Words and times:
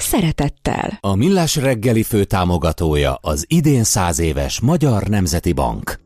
szeretettel. 0.00 0.98
A 1.00 1.14
Millás 1.14 1.56
reggeli 1.56 2.02
főtámogatója 2.02 3.14
az 3.14 3.44
idén 3.48 3.84
száz 3.84 4.18
éves 4.18 4.60
Magyar 4.60 5.02
Nemzeti 5.02 5.52
Bank. 5.52 6.00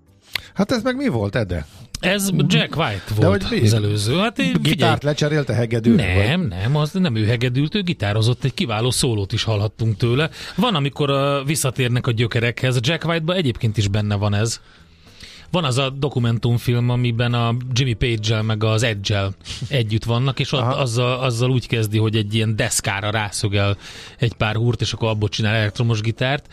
Hát 0.55 0.73
ez 0.73 0.83
meg 0.83 0.97
mi 0.97 1.09
volt, 1.09 1.35
Ede? 1.35 1.67
Ez 2.01 2.31
Jack 2.47 2.77
White 2.77 3.03
volt 3.17 3.43
hogy 3.43 3.65
az 3.65 3.73
előző. 3.73 4.17
Hát 4.17 4.39
én, 4.39 4.53
Gitárt 4.53 4.69
figyelj, 4.69 4.97
lecserélte 5.03 5.53
hegedűre? 5.53 6.27
nem, 6.27 6.41
vagy? 6.41 6.49
nem, 6.49 6.77
az 6.77 6.93
nem 6.93 7.17
ő 7.17 7.27
hegedült, 7.27 7.75
ő 7.75 7.83
gitározott, 7.83 8.45
egy 8.45 8.55
kiváló 8.55 8.91
szólót 8.91 9.33
is 9.33 9.43
hallhattunk 9.43 9.97
tőle. 9.97 10.31
Van, 10.57 10.75
amikor 10.75 11.11
uh, 11.11 11.47
visszatérnek 11.47 12.07
a 12.07 12.11
gyökerekhez. 12.11 12.79
Jack 12.81 13.05
White-ban 13.05 13.37
egyébként 13.37 13.77
is 13.77 13.89
benne 13.89 14.15
van 14.15 14.35
ez. 14.35 14.61
Van 15.55 15.65
az 15.65 15.79
a 15.79 15.91
dokumentumfilm, 15.91 16.91
amiben 16.91 17.35
a 17.35 17.55
Jimmy 17.73 17.93
Page-el 17.93 18.43
meg 18.43 18.65
az 18.65 18.83
edge 18.83 19.29
együtt 19.69 20.05
vannak, 20.05 20.39
és 20.41 20.53
ott 20.53 20.61
azzal, 20.61 21.21
azzal 21.21 21.51
úgy 21.51 21.67
kezdi, 21.67 21.99
hogy 21.99 22.17
egy 22.17 22.35
ilyen 22.35 22.57
deszkára 22.57 23.11
rászögel 23.11 23.77
egy 24.19 24.33
pár 24.33 24.55
húrt, 24.55 24.81
és 24.81 24.93
akkor 24.93 25.09
abból 25.09 25.29
csinál 25.29 25.55
elektromos 25.55 26.01
gitárt. 26.01 26.49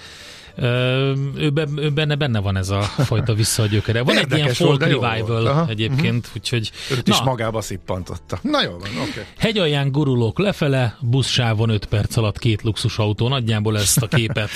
Ö, 0.55 1.13
ő, 1.35 1.49
be, 1.49 1.67
ő 1.75 1.89
benne, 1.89 2.15
benne 2.15 2.39
van 2.39 2.57
ez 2.57 2.69
a 2.69 2.81
fajta 2.81 3.33
vissza 3.33 3.63
a 3.63 3.65
gyökere. 3.65 4.01
Van 4.01 4.17
egy 4.17 4.31
ilyen 4.31 4.45
volt, 4.45 4.57
folk 4.57 4.89
jó 4.89 5.01
revival 5.01 5.27
volt. 5.27 5.47
Aha. 5.47 5.69
egyébként, 5.69 6.29
úgyhogy 6.35 6.71
Őt 6.91 7.07
is 7.07 7.21
magába 7.21 7.61
szippantotta. 7.61 8.39
Na 8.41 8.63
jó 8.63 8.71
van, 8.71 8.79
oké. 8.79 9.09
Okay. 9.09 9.23
Hegyalján 9.37 9.91
gurulók 9.91 10.39
lefele, 10.39 10.97
buszsávon 10.99 11.69
5 11.69 11.85
perc 11.85 12.17
alatt 12.17 12.39
két 12.39 12.61
luxusautó. 12.61 13.27
Nagyjából 13.27 13.77
ezt 13.77 14.01
a 14.01 14.07
képet 14.07 14.49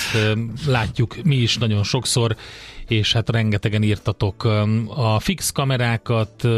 látjuk 0.66 1.16
mi 1.22 1.36
is 1.36 1.56
nagyon 1.56 1.82
sokszor, 1.82 2.36
és 2.90 3.12
hát 3.12 3.30
rengetegen 3.30 3.82
írtatok. 3.82 4.44
A 4.86 5.20
fix 5.20 5.50
kamerákat, 5.50 6.48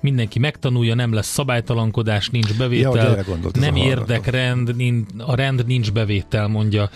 mindenki 0.00 0.38
megtanulja, 0.38 0.94
nem 0.94 1.12
lesz 1.12 1.28
szabálytalankodás, 1.32 2.28
nincs 2.28 2.50
Ja, 2.50 2.56
bevétel, 2.58 3.16
ez 3.16 3.26
nem 3.52 3.76
érdekrend, 3.76 4.76
nin- 4.76 5.12
a 5.18 5.34
rend 5.34 5.66
nincs 5.66 5.92
bevétel, 5.92 6.46
mondja 6.48 6.90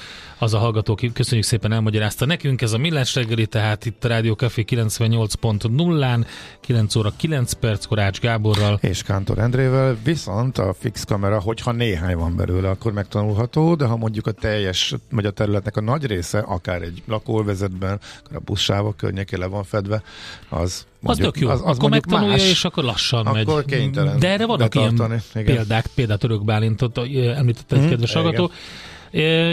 az 0.44 0.54
a 0.54 0.58
hallgató, 0.58 0.98
köszönjük 1.12 1.46
szépen 1.46 1.72
elmagyarázta 1.72 2.26
nekünk. 2.26 2.62
Ez 2.62 2.72
a 2.72 2.78
Millás 2.78 3.14
reggeli, 3.14 3.46
tehát 3.46 3.86
itt 3.86 4.04
a 4.04 4.08
Rádió 4.08 4.32
Café 4.34 4.64
98.0-án, 4.68 6.26
9 6.60 6.94
óra 6.96 7.12
9 7.16 7.52
perc, 7.52 7.84
Korács 7.84 8.20
Gáborral. 8.20 8.78
És 8.82 9.02
Kántor 9.02 9.38
Endrével, 9.38 9.96
viszont 10.04 10.58
a 10.58 10.74
fix 10.78 11.04
kamera, 11.04 11.40
hogyha 11.40 11.72
néhány 11.72 12.16
van 12.16 12.36
belőle, 12.36 12.68
akkor 12.68 12.92
megtanulható, 12.92 13.74
de 13.74 13.84
ha 13.84 13.96
mondjuk 13.96 14.26
a 14.26 14.30
teljes, 14.32 14.94
vagy 15.10 15.26
a 15.26 15.30
területnek 15.30 15.76
a 15.76 15.80
nagy 15.80 16.06
része, 16.06 16.38
akár 16.38 16.82
egy 16.82 17.02
lakóvezetben, 17.06 18.00
akár 18.24 18.36
a 18.36 18.40
buszsávok 18.44 18.96
környékén 18.96 19.38
le 19.38 19.46
van 19.46 19.64
fedve, 19.64 20.02
az 20.48 20.60
Az 20.62 20.86
mondjuk, 21.00 21.32
tök 21.32 21.42
jó. 21.42 21.48
Az, 21.48 21.60
az 21.64 21.76
akkor 21.76 21.90
megtanulja, 21.90 22.30
más. 22.30 22.50
és 22.50 22.64
akkor 22.64 22.84
lassan 22.84 23.26
Akkor 23.26 23.54
megy. 23.54 23.64
kénytelen 23.64 24.18
De 24.18 24.28
erre 24.28 24.46
vannak 24.46 24.74
ilyen 24.74 24.94
igen. 24.94 25.22
példák, 25.44 25.86
például 25.94 26.18
Török 26.18 26.44
Bálintot 26.44 26.98
ö, 26.98 27.02
említette 27.30 27.74
egy 27.74 27.80
Mhm, 27.80 27.90
kedves 27.90 28.12
hallgató. 28.12 28.50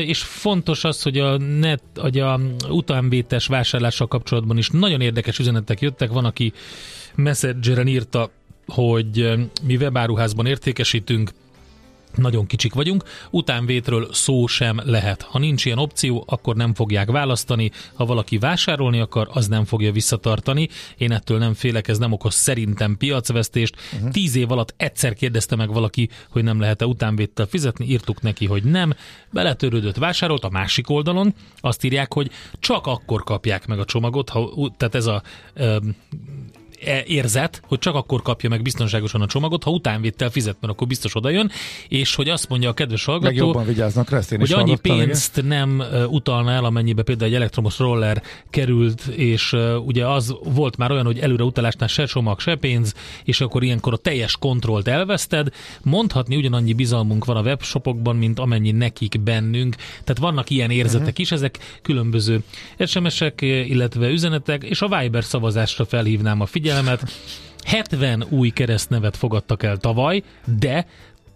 És 0.05 0.21
fontos 0.21 0.83
az, 0.83 1.01
hogy 1.01 1.17
a 1.17 1.37
net, 1.37 1.83
hogy 1.95 2.19
a 2.19 2.39
utánvétes 2.69 3.47
vásárlással 3.47 4.07
kapcsolatban 4.07 4.57
is 4.57 4.69
nagyon 4.69 5.01
érdekes 5.01 5.39
üzenetek 5.39 5.81
jöttek. 5.81 6.11
Van, 6.11 6.25
aki 6.25 6.53
Messengeren 7.15 7.87
írta, 7.87 8.29
hogy 8.67 9.31
mi 9.63 9.75
webáruházban 9.75 10.45
értékesítünk, 10.45 11.31
nagyon 12.15 12.45
kicsik 12.45 12.73
vagyunk, 12.73 13.03
utánvétről 13.29 14.07
szó 14.13 14.47
sem 14.47 14.81
lehet. 14.83 15.21
Ha 15.21 15.39
nincs 15.39 15.65
ilyen 15.65 15.77
opció, 15.77 16.23
akkor 16.27 16.55
nem 16.55 16.73
fogják 16.73 17.11
választani, 17.11 17.71
ha 17.93 18.05
valaki 18.05 18.37
vásárolni 18.37 18.99
akar, 18.99 19.29
az 19.31 19.47
nem 19.47 19.65
fogja 19.65 19.91
visszatartani. 19.91 20.69
Én 20.97 21.11
ettől 21.11 21.37
nem 21.37 21.53
félek, 21.53 21.87
ez 21.87 21.97
nem 21.97 22.11
okoz 22.11 22.33
szerintem 22.33 22.97
piacvesztést. 22.97 23.75
Uh-huh. 23.93 24.11
Tíz 24.11 24.35
év 24.35 24.51
alatt 24.51 24.73
egyszer 24.77 25.13
kérdezte 25.13 25.55
meg 25.55 25.73
valaki, 25.73 26.09
hogy 26.29 26.43
nem 26.43 26.59
lehet-e 26.59 26.85
utánvéttel 26.85 27.45
fizetni, 27.45 27.85
írtuk 27.85 28.21
neki, 28.21 28.45
hogy 28.45 28.63
nem. 28.63 28.93
Beletörődött, 29.31 29.97
vásárolt 29.97 30.43
a 30.43 30.49
másik 30.49 30.89
oldalon, 30.89 31.33
azt 31.59 31.83
írják, 31.83 32.13
hogy 32.13 32.31
csak 32.59 32.87
akkor 32.87 33.23
kapják 33.23 33.67
meg 33.67 33.79
a 33.79 33.85
csomagot, 33.85 34.29
ha, 34.29 34.71
tehát 34.77 34.95
ez 34.95 35.05
a 35.05 35.23
ö, 35.53 35.77
érzet, 37.05 37.61
hogy 37.67 37.79
csak 37.79 37.95
akkor 37.95 38.21
kapja 38.21 38.49
meg 38.49 38.61
biztonságosan 38.61 39.21
a 39.21 39.25
csomagot, 39.25 39.63
ha 39.63 39.71
utánvéttel 39.71 40.29
fizet, 40.29 40.55
mert 40.61 40.73
akkor 40.73 40.87
biztos 40.87 41.15
odajön, 41.15 41.51
és 41.87 42.15
hogy 42.15 42.29
azt 42.29 42.49
mondja 42.49 42.69
a 42.69 42.73
kedves 42.73 43.05
Meg 43.05 43.15
hallgató, 43.15 43.45
jobban 43.45 43.65
vigyáznak 43.65 44.09
rá, 44.09 44.17
ezt 44.17 44.31
én 44.31 44.39
hogy 44.39 44.51
annyi 44.51 44.61
hallottam, 44.61 44.95
igen. 44.95 45.05
pénzt 45.07 45.41
nem 45.43 45.79
uh, 45.79 46.11
utalna 46.11 46.51
el, 46.51 46.65
amennyibe 46.65 47.03
például 47.03 47.29
egy 47.29 47.35
elektromos 47.35 47.77
roller 47.77 48.21
került, 48.49 49.01
és 49.01 49.53
uh, 49.53 49.85
ugye 49.85 50.07
az 50.07 50.35
volt 50.43 50.77
már 50.77 50.91
olyan, 50.91 51.05
hogy 51.05 51.19
előre 51.19 51.43
utalásnál 51.43 51.87
se 51.87 52.05
csomag, 52.05 52.39
se 52.39 52.55
pénz, 52.55 52.93
és 53.23 53.41
akkor 53.41 53.63
ilyenkor 53.63 53.93
a 53.93 53.97
teljes 53.97 54.37
kontrollt 54.37 54.87
elveszted. 54.87 55.47
Mondhatni 55.83 56.35
ugyanannyi 56.35 56.73
bizalmunk 56.73 57.25
van 57.25 57.37
a 57.37 57.41
webshopokban, 57.41 58.15
mint 58.15 58.39
amennyi 58.39 58.71
nekik 58.71 59.19
bennünk. 59.19 59.75
Tehát 59.75 60.17
vannak 60.19 60.49
ilyen 60.49 60.71
érzetek 60.71 61.13
Mhm. 61.13 61.21
is, 61.21 61.31
ezek 61.31 61.57
különböző 61.81 62.43
SMS-ek, 62.85 63.41
illetve 63.41 64.09
üzenetek, 64.09 64.63
és 64.63 64.81
a 64.81 64.99
Viber 64.99 65.23
szavazásra 65.23 65.85
felhívnám 65.85 66.41
a 66.41 66.45
figyelmet. 66.45 66.70
70 67.63 68.25
új 68.29 68.49
keresztnevet 68.49 69.17
fogadtak 69.17 69.63
el 69.63 69.77
tavaly, 69.77 70.23
de 70.57 70.85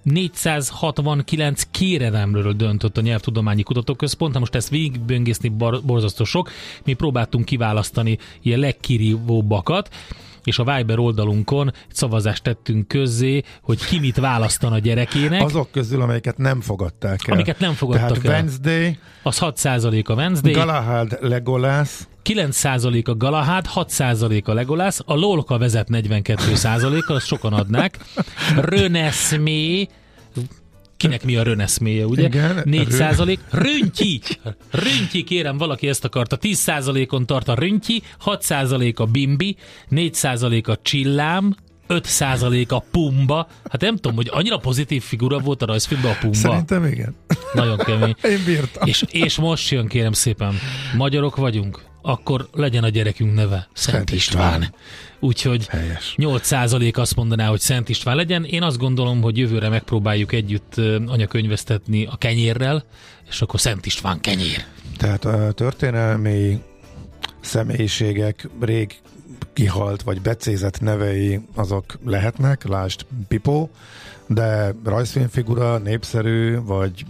469 0.03 1.63
kérelemről 1.72 2.53
döntött 2.53 2.97
a 2.97 3.01
Nyelvtudományi 3.01 3.63
Kutatóközpont. 3.63 4.34
Na 4.34 4.40
most 4.40 4.56
ezt 4.56 4.69
végigböngészni 4.69 5.50
bar- 5.50 5.85
borzasztó 5.85 6.24
sok. 6.24 6.51
Mi 6.84 6.94
próbáltunk 6.94 7.45
kiválasztani 7.45 8.18
ilyen 8.41 8.59
legkirívóbbakat, 8.59 9.90
és 10.45 10.59
a 10.59 10.63
Viber 10.75 11.00
oldalunkon 11.00 11.67
egy 11.67 11.95
szavazást 11.95 12.44
tettünk 12.44 12.88
közzé, 12.88 13.41
hogy 13.61 13.85
ki 13.85 14.00
mit 14.00 14.17
választan 14.17 14.73
a 14.73 14.79
gyerekének. 14.79 15.41
Az, 15.41 15.45
Azok 15.45 15.72
közül, 15.72 16.01
amelyeket 16.01 16.38
nem 16.38 16.61
fogadták 16.61 17.28
el. 17.28 17.33
Amiket 17.33 17.59
nem 17.59 17.73
fogadtak 17.73 18.17
Tehát 18.22 18.25
el. 18.25 18.31
Wednesday, 18.31 18.97
az 19.23 19.38
6% 19.41 20.06
a 20.06 20.13
Wednesday, 20.13 20.51
Galahad, 20.53 21.17
Legolas, 21.22 21.89
9% 22.23 23.06
a 23.06 23.16
Galahad, 23.16 23.66
6% 23.75 24.44
a 24.44 24.53
Legolas, 24.53 25.00
a 25.06 25.13
Lolka 25.16 25.57
vezet 25.57 25.88
42%-kal, 25.91 27.16
azt 27.16 27.25
sokan 27.25 27.53
adnák. 27.53 28.00
Rönesmé, 28.56 29.88
kinek 31.05 31.25
mi 31.25 31.35
a 31.35 31.43
Rönesméje, 31.43 32.05
ugye? 32.05 32.23
Igen, 32.23 32.61
4 32.63 32.89
százalék. 32.89 33.39
Röntyi! 33.51 34.21
Röntyi, 34.71 35.23
kérem, 35.23 35.57
valaki 35.57 35.88
ezt 35.88 36.05
akarta. 36.05 36.35
10 36.35 36.57
százalékon 36.57 37.25
tart 37.25 37.47
a 37.47 37.53
Röntyi, 37.53 38.01
6 38.19 38.41
százalék 38.41 38.99
a 38.99 39.05
Bimbi, 39.05 39.55
4 39.88 40.13
százalék 40.13 40.67
a 40.67 40.77
Csillám, 40.81 41.55
5 41.88 42.05
százalék 42.05 42.71
a 42.71 42.83
Pumba. 42.91 43.47
Hát 43.69 43.81
nem 43.81 43.95
tudom, 43.95 44.15
hogy 44.15 44.29
annyira 44.31 44.57
pozitív 44.57 45.03
figura 45.03 45.39
volt 45.39 45.61
a 45.61 45.65
rajzfilmben 45.65 46.11
a 46.11 46.17
Pumba. 46.19 46.38
Szerintem 46.38 46.85
igen. 46.85 47.15
Nagyon 47.53 47.77
kemény. 47.77 48.15
Én 48.23 48.44
bírtam. 48.45 48.88
És, 48.88 49.03
és 49.09 49.38
most 49.38 49.69
jön, 49.69 49.88
kérem 49.88 50.13
szépen, 50.13 50.53
magyarok 50.97 51.35
vagyunk, 51.35 51.83
akkor 52.05 52.47
legyen 52.51 52.83
a 52.83 52.89
gyerekünk 52.89 53.33
neve 53.33 53.67
Szent, 53.73 53.95
Szent 53.95 54.11
István. 54.11 54.61
István. 54.61 54.75
Úgyhogy 55.19 55.67
Helyes. 55.67 56.16
8% 56.17 56.97
azt 56.97 57.16
mondaná, 57.16 57.47
hogy 57.47 57.59
Szent 57.59 57.89
István 57.89 58.16
legyen. 58.16 58.43
Én 58.43 58.63
azt 58.63 58.77
gondolom, 58.77 59.21
hogy 59.21 59.38
jövőre 59.38 59.69
megpróbáljuk 59.69 60.31
együtt 60.33 60.75
anyakönyvesztetni 61.06 62.06
a 62.06 62.15
kenyérrel, 62.15 62.83
és 63.30 63.41
akkor 63.41 63.59
Szent 63.59 63.85
István 63.85 64.19
kenyér. 64.19 64.65
Tehát 64.97 65.25
a 65.25 65.51
történelmi 65.51 66.62
személyiségek 67.41 68.50
rég 68.62 68.95
kihalt 69.53 70.01
vagy 70.01 70.21
becézett 70.21 70.80
nevei 70.80 71.39
azok 71.56 72.00
lehetnek, 72.06 72.68
lásd 72.68 73.06
Pipó, 73.27 73.69
de 74.27 74.75
rajzfilmfigura, 74.83 75.77
népszerű, 75.77 76.57
vagy 76.62 77.06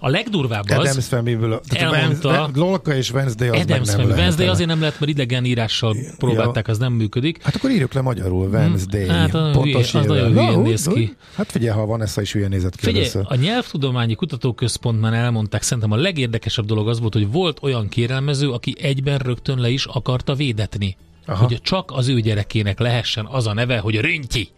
A 0.00 0.08
legdurvább 0.08 0.64
az, 0.68 0.78
Adams 0.88 1.06
Family-ből, 1.06 1.60
elmondta- 1.68 2.50
Lolka 2.54 2.94
és 2.94 3.12
Wednesday 3.12 3.48
az 3.48 3.60
Adams 3.60 3.88
nem 3.88 3.98
lehet. 3.98 4.16
Wednesday 4.18 4.46
azért 4.46 4.68
nem 4.68 4.80
lehet, 4.80 5.00
mert 5.00 5.10
idegen 5.12 5.44
írással 5.44 5.96
próbálták, 6.18 6.68
az 6.68 6.78
nem 6.78 6.92
működik. 6.92 7.42
Hát 7.42 7.54
akkor 7.54 7.70
írjuk 7.70 7.92
le 7.92 8.00
magyarul, 8.00 8.48
Wednesday. 8.48 9.08
hát 9.08 9.34
a 9.34 9.50
pontos 9.52 9.90
hülye- 9.92 10.04
az 10.04 10.16
nagyon 10.16 10.32
hülyén 10.32 10.50
Na, 10.52 10.62
néz 10.62 10.86
ki. 10.94 11.16
Hát 11.36 11.50
figyelj, 11.50 11.78
ha 11.78 11.86
van 11.86 12.02
ez 12.02 12.16
is 12.20 12.32
hülye 12.32 12.48
nézett 12.48 12.76
ki 12.76 12.84
Figyelj, 12.84 12.98
először. 13.00 13.24
a 13.28 13.34
Nyelvtudományi 13.34 14.14
Kutatóközpontban 14.14 15.14
elmondták, 15.14 15.62
szerintem 15.62 15.92
a 15.92 15.96
legérdekesebb 15.96 16.64
dolog 16.64 16.88
az 16.88 17.00
volt, 17.00 17.12
hogy 17.12 17.30
volt 17.30 17.58
olyan 17.62 17.88
kérelmező, 17.88 18.50
aki 18.50 18.74
egyben 18.80 19.18
rögtön 19.18 19.58
le 19.58 19.68
is 19.68 19.84
akarta 19.86 20.34
védetni. 20.34 20.96
Aha. 21.26 21.44
Hogy 21.44 21.60
csak 21.62 21.90
az 21.94 22.08
ő 22.08 22.20
gyerekének 22.20 22.78
lehessen 22.78 23.26
az 23.30 23.46
a 23.46 23.52
neve, 23.54 23.78
hogy 23.78 23.94
Röntyi. 24.00 24.48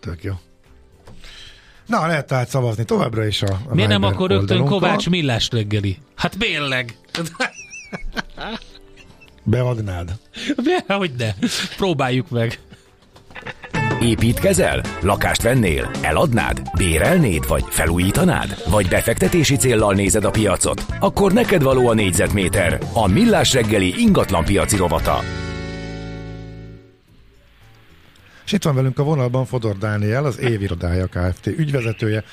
Tök 0.00 0.22
jó. 0.22 0.32
Na, 1.86 2.06
lehet 2.06 2.26
tehát 2.26 2.48
szavazni 2.48 2.84
továbbra 2.84 3.26
is 3.26 3.42
a, 3.42 3.58
a 3.68 3.74
Miért 3.74 3.90
nem 3.90 4.02
akkor 4.02 4.30
rögtön. 4.30 4.64
Kovács 4.64 5.08
Millás 5.08 5.48
reggeli? 5.52 5.98
Hát 6.14 6.38
tényleg. 6.38 6.96
Beadnád. 9.42 10.12
De, 10.56 10.94
hogy 10.94 11.12
ne. 11.18 11.32
Próbáljuk 11.76 12.30
meg. 12.30 12.58
Építkezel? 14.00 14.82
Lakást 15.00 15.42
vennél? 15.42 15.90
Eladnád? 16.02 16.62
Bérelnéd? 16.76 17.48
Vagy 17.48 17.64
felújítanád? 17.68 18.62
Vagy 18.70 18.88
befektetési 18.88 19.56
céllal 19.56 19.94
nézed 19.94 20.24
a 20.24 20.30
piacot? 20.30 20.84
Akkor 21.00 21.32
neked 21.32 21.62
való 21.62 21.88
a 21.88 21.94
négyzetméter. 21.94 22.78
A 22.92 23.06
Millás 23.06 23.52
reggeli 23.52 23.94
ingatlan 24.00 24.44
piaci 24.44 24.76
rovata. 24.76 25.20
És 28.48 28.54
itt 28.54 28.62
van 28.62 28.74
velünk 28.74 28.98
a 28.98 29.02
vonalban 29.02 29.46
Fodor 29.46 29.76
Dániel, 29.78 30.24
az 30.24 30.38
Évirodája 30.38 31.06
Kft. 31.06 31.46
ügyvezetője, 31.46 32.24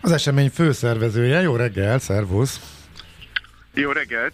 az 0.00 0.12
esemény 0.12 0.50
főszervezője. 0.50 1.40
Jó 1.40 1.56
reggel, 1.56 1.98
szervusz! 1.98 2.60
Jó 3.74 3.90
reggelt! 3.90 4.32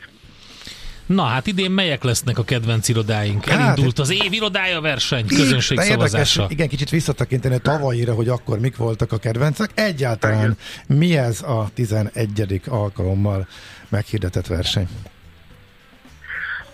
Na 1.07 1.23
hát 1.23 1.47
idén 1.47 1.71
melyek 1.71 2.03
lesznek 2.03 2.39
a 2.39 2.45
kedvenc 2.45 2.89
irodáink? 2.89 3.45
Hát, 3.45 3.61
Elindult 3.61 3.99
az 3.99 4.11
év 4.11 4.33
irodája 4.33 4.81
verseny, 4.81 5.27
közönség 5.27 5.77
De 5.77 5.83
érdekes, 5.85 6.11
szavazása. 6.11 6.47
igen, 6.51 6.69
kicsit 6.69 6.91
visszatekinteni 6.91 7.55
a 7.55 7.59
tavalyira, 7.59 8.15
hogy 8.15 8.29
akkor 8.29 8.59
mik 8.59 8.77
voltak 8.77 9.13
a 9.13 9.19
kedvencek. 9.19 9.71
Egyáltalán 9.75 10.57
mi 10.87 11.17
ez 11.17 11.43
a 11.43 11.71
11. 11.75 12.61
alkalommal 12.67 13.49
meghirdetett 13.89 14.47
verseny? 14.47 14.89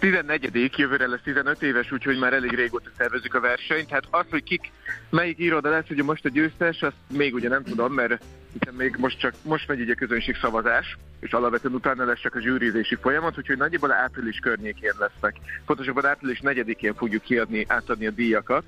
14. 0.04 0.78
jövőre 0.78 1.06
lesz 1.06 1.20
15 1.22 1.62
éves, 1.62 1.92
úgyhogy 1.92 2.18
már 2.18 2.32
elég 2.32 2.54
régóta 2.54 2.90
szervezzük 2.96 3.34
a 3.34 3.40
versenyt. 3.40 3.90
Hát 3.90 4.04
az, 4.10 4.24
hogy 4.30 4.42
kik, 4.42 4.72
melyik 5.10 5.38
iroda 5.38 5.70
lesz 5.70 5.90
ugye 5.90 6.02
most 6.02 6.24
a 6.24 6.28
győztes, 6.28 6.82
azt 6.82 6.96
még 7.12 7.34
ugye 7.34 7.48
nem 7.48 7.62
tudom, 7.62 7.92
mert 7.92 8.24
hiszen 8.52 8.74
még 8.74 8.96
most 8.98 9.18
csak 9.18 9.34
most 9.42 9.68
megy 9.68 9.90
a 9.90 9.94
közönség 9.94 10.36
szavazás, 10.36 10.96
és 11.20 11.32
alapvetően 11.32 11.74
utána 11.74 12.04
lesz 12.04 12.20
csak 12.20 12.34
a 12.34 12.40
zsűrizési 12.40 12.94
folyamat, 12.94 13.38
úgyhogy 13.38 13.56
nagyjából 13.56 13.92
április 13.92 14.38
környékén 14.38 14.92
lesznek. 14.98 15.36
Pontosabban 15.66 16.06
április 16.06 16.40
4-én 16.42 16.94
fogjuk 16.94 17.22
kiadni, 17.22 17.64
átadni 17.68 18.06
a 18.06 18.10
díjakat. 18.10 18.64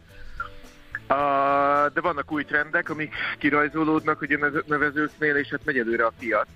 Uh, 0.93 1.93
de 1.93 2.01
vannak 2.01 2.33
új 2.33 2.45
trendek, 2.45 2.91
amik 2.91 3.15
kirajzolódnak 3.39 4.21
ugye 4.21 4.39
nevezőknél, 4.67 5.37
és 5.37 5.49
hát 5.49 5.65
megy 5.65 5.79
előre 5.79 6.05
a 6.05 6.13
piac. 6.19 6.49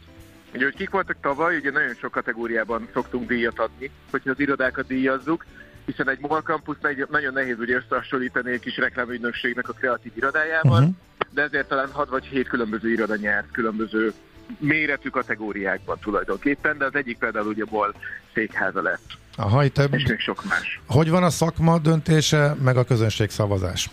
Ugye, 0.55 0.65
hogy 0.65 0.75
kik 0.75 0.91
voltak 0.91 1.17
tavaly, 1.21 1.57
ugye 1.57 1.71
nagyon 1.71 1.95
sok 1.95 2.11
kategóriában 2.11 2.89
szoktunk 2.93 3.29
díjat 3.29 3.59
adni, 3.59 3.91
hogyha 4.11 4.31
az 4.31 4.41
irodákat 4.41 4.87
díjazzuk, 4.87 5.45
hiszen 5.85 6.09
egy 6.09 6.19
Mall 6.21 6.43
Campus 6.43 6.77
nagyon 7.11 7.33
nehéz 7.33 7.59
ugye 7.59 7.77
összehasonlítani 7.77 8.53
egy 8.53 8.61
kis 8.61 8.77
reklámügynökségnek 8.77 9.69
a 9.69 9.73
kreatív 9.73 10.13
irodájával, 10.15 10.81
uh-huh. 10.81 10.95
de 11.31 11.43
ezért 11.43 11.69
talán 11.69 11.91
6 11.93 12.09
vagy 12.09 12.25
7 12.25 12.49
különböző 12.49 12.93
iroda 12.93 13.17
nyert 13.17 13.51
különböző 13.53 14.13
méretű 14.59 15.09
kategóriákban 15.09 15.99
tulajdonképpen, 15.99 16.79
de 16.79 16.85
az 16.85 16.95
egyik 16.95 17.19
például 17.19 17.47
ugye 17.47 17.65
Mall 17.71 17.95
székháza 18.35 18.83
lett. 18.83 19.19
Aha, 19.37 19.65
itt, 19.65 19.79
és 19.79 20.07
még 20.07 20.19
sok 20.19 20.45
más. 20.45 20.81
Hogy 20.87 21.11
van 21.11 21.23
a 21.23 21.31
szakma 21.31 21.79
döntése, 21.79 22.55
meg 22.63 22.77
a 22.77 22.85
közönség 22.85 23.31
szavazás? 23.31 23.91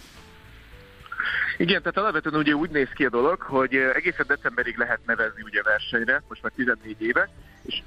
Igen, 1.58 1.82
tehát 1.82 1.98
alapvetően 1.98 2.36
ugye 2.36 2.54
úgy 2.54 2.70
néz 2.70 2.90
ki 2.94 3.06
a 3.06 3.10
dolog, 3.10 3.42
hogy 3.42 3.76
egészen 3.76 4.26
decemberig 4.28 4.78
lehet 4.78 5.00
nevezni 5.06 5.42
ugye 5.42 5.62
versenyre, 5.62 6.24
most 6.28 6.42
már 6.42 6.52
14 6.56 7.02
éve, 7.02 7.30
és 7.66 7.82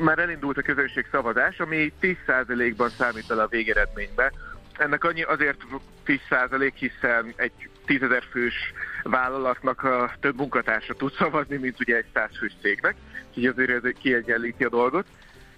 már 0.00 0.18
elindult 0.18 0.58
a 0.58 0.62
közönség 0.62 1.06
szavazás, 1.10 1.60
ami 1.60 1.92
10%-ban 2.00 2.88
számít 2.88 3.30
el 3.30 3.38
a 3.38 3.46
végeredménybe. 3.46 4.32
Ennek 4.78 5.04
annyi 5.04 5.22
azért 5.22 5.60
10% 6.06 6.72
hiszen 6.74 7.32
egy 7.36 7.68
10 7.84 8.02
ezer 8.02 8.22
fős 8.30 8.72
vállalatnak 9.02 9.82
a 9.82 10.12
több 10.20 10.36
munkatársa 10.36 10.94
tud 10.94 11.12
szavazni, 11.12 11.56
mint 11.56 11.80
ugye 11.80 11.96
egy 11.96 12.06
100 12.14 12.30
fős 12.38 12.52
cégnek, 12.62 12.96
úgyhogy 13.28 13.46
azért 13.46 13.84
ez 13.84 13.92
kiegyenlíti 13.98 14.64
a 14.64 14.68
dolgot 14.68 15.06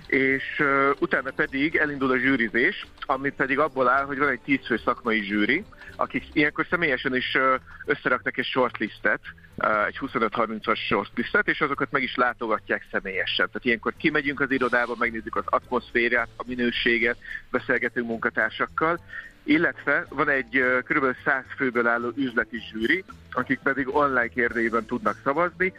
és 0.09 0.45
uh, 0.59 0.91
utána 0.99 1.31
pedig 1.31 1.77
elindul 1.77 2.11
a 2.11 2.19
zsűrizés, 2.19 2.87
ami 3.07 3.31
pedig 3.31 3.59
abból 3.59 3.89
áll, 3.89 4.05
hogy 4.05 4.19
van 4.19 4.29
egy 4.29 4.41
10 4.41 4.59
fő 4.67 4.81
szakmai 4.85 5.23
zsűri, 5.23 5.65
akik 5.97 6.25
ilyenkor 6.33 6.67
személyesen 6.71 7.17
is 7.17 7.35
uh, 7.35 7.43
összeraknak 7.85 8.39
egy 8.39 8.45
shortlistet, 8.45 9.21
uh, 9.57 9.87
egy 9.87 9.99
25-30-as 10.01 10.77
shortlistet, 10.77 11.49
és 11.49 11.61
azokat 11.61 11.91
meg 11.91 12.03
is 12.03 12.15
látogatják 12.15 12.87
személyesen. 12.91 13.47
Tehát 13.47 13.65
ilyenkor 13.65 13.95
kimegyünk 13.97 14.41
az 14.41 14.51
irodába, 14.51 14.95
megnézzük 14.99 15.37
az 15.37 15.45
atmoszférát, 15.47 16.29
a 16.37 16.45
minőséget, 16.47 17.17
beszélgetünk 17.51 18.07
munkatársakkal, 18.07 19.01
illetve 19.43 20.07
van 20.09 20.29
egy 20.29 20.63
kb. 20.85 21.17
100 21.25 21.45
főből 21.57 21.87
álló 21.87 22.13
üzleti 22.17 22.59
zsűri, 22.71 23.05
akik 23.33 23.59
pedig 23.63 23.95
online 23.95 24.29
kérdőjében 24.29 24.85
tudnak 24.85 25.21
szavazni, 25.25 25.73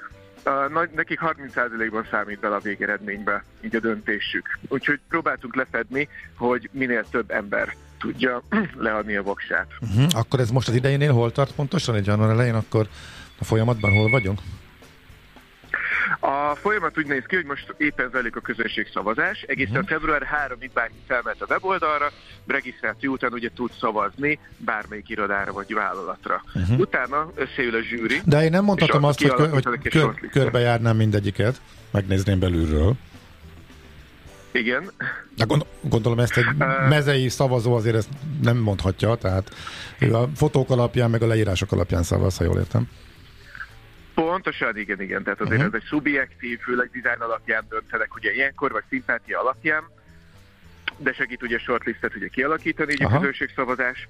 Uh, 0.45 0.87
nekik 0.95 1.19
30%-ban 1.21 2.07
számít 2.11 2.39
bele 2.39 2.55
a 2.55 2.59
végeredménybe, 2.59 3.43
így 3.61 3.75
a 3.75 3.79
döntésük. 3.79 4.59
Úgyhogy 4.67 4.99
próbáltunk 5.09 5.55
lefedni, 5.55 6.07
hogy 6.37 6.69
minél 6.71 7.05
több 7.09 7.31
ember 7.31 7.75
tudja 7.99 8.41
leadni 8.77 9.15
a 9.15 9.23
voksát. 9.23 9.67
Uh-huh. 9.79 10.07
Akkor 10.09 10.39
ez 10.39 10.49
most 10.49 10.67
az 10.67 10.75
idejénél 10.75 11.13
hol 11.13 11.31
tart 11.31 11.51
pontosan? 11.51 11.95
Egy 11.95 12.05
január 12.05 12.29
elején, 12.29 12.55
akkor 12.55 12.87
a 13.39 13.43
folyamatban 13.43 13.91
hol 13.91 14.09
vagyunk? 14.09 14.39
A 16.19 16.55
folyamat 16.55 16.97
úgy 16.97 17.07
néz 17.07 17.23
ki, 17.27 17.35
hogy 17.35 17.45
most 17.45 17.73
éppen 17.77 18.09
zajlik 18.11 18.35
a 18.35 18.39
közönség 18.39 18.89
szavazás. 18.93 19.41
Egészen 19.41 19.73
uh-huh. 19.73 19.89
február 19.89 20.49
3-ig 20.49 20.69
bárki 20.73 21.01
felment 21.07 21.41
a 21.41 21.45
weboldalra, 21.49 22.11
regisztráció 22.47 23.11
után 23.11 23.33
ugye 23.33 23.49
tud 23.55 23.71
szavazni 23.79 24.39
bármelyik 24.57 25.09
irodára 25.09 25.53
vagy 25.53 25.73
vállalatra. 25.73 26.43
Uh-huh. 26.55 26.79
Utána 26.79 27.31
összeül 27.35 27.75
a 27.75 27.81
zsűri. 27.81 28.21
De 28.25 28.43
én 28.43 28.49
nem 28.49 28.63
mondhatom 28.63 29.03
azt, 29.03 29.21
hogy, 29.21 29.49
hogy 29.49 29.89
kör, 29.89 30.29
körbejárnám 30.31 30.95
mindegyiket, 30.95 31.61
megnézném 31.91 32.39
belülről. 32.39 32.95
Igen. 34.51 34.91
De 35.35 35.45
gondolom 35.81 36.19
ezt 36.19 36.37
egy 36.37 36.45
mezei 36.89 37.29
szavazó 37.29 37.73
azért 37.73 37.95
ezt 37.95 38.09
nem 38.41 38.57
mondhatja, 38.57 39.15
tehát 39.15 39.49
ő 39.99 40.15
a 40.15 40.29
fotók 40.35 40.69
alapján, 40.69 41.09
meg 41.09 41.21
a 41.21 41.27
leírások 41.27 41.71
alapján 41.71 42.03
szavaz, 42.03 42.37
ha 42.37 42.43
jól 42.43 42.57
értem. 42.57 42.87
Pontosan, 44.41 44.77
igen, 44.77 45.01
igen. 45.01 45.23
Tehát 45.23 45.41
azért 45.41 45.61
uh-huh. 45.61 45.75
ez 45.75 45.81
egy 45.81 45.87
szubjektív, 45.87 46.59
főleg 46.59 46.89
dizájn 46.91 47.19
alapján 47.19 47.65
döntenek 47.69 48.15
ugye 48.15 48.33
ilyenkor, 48.33 48.71
vagy 48.71 48.83
szimpátia 48.89 49.39
alapján, 49.39 49.83
de 50.97 51.13
segít 51.13 51.43
ugye 51.43 51.57
shortlistet 51.57 52.15
ugye 52.15 52.27
kialakítani, 52.27 52.91
így 52.91 53.03
a 53.03 53.09
közönségszavazás, 53.09 54.07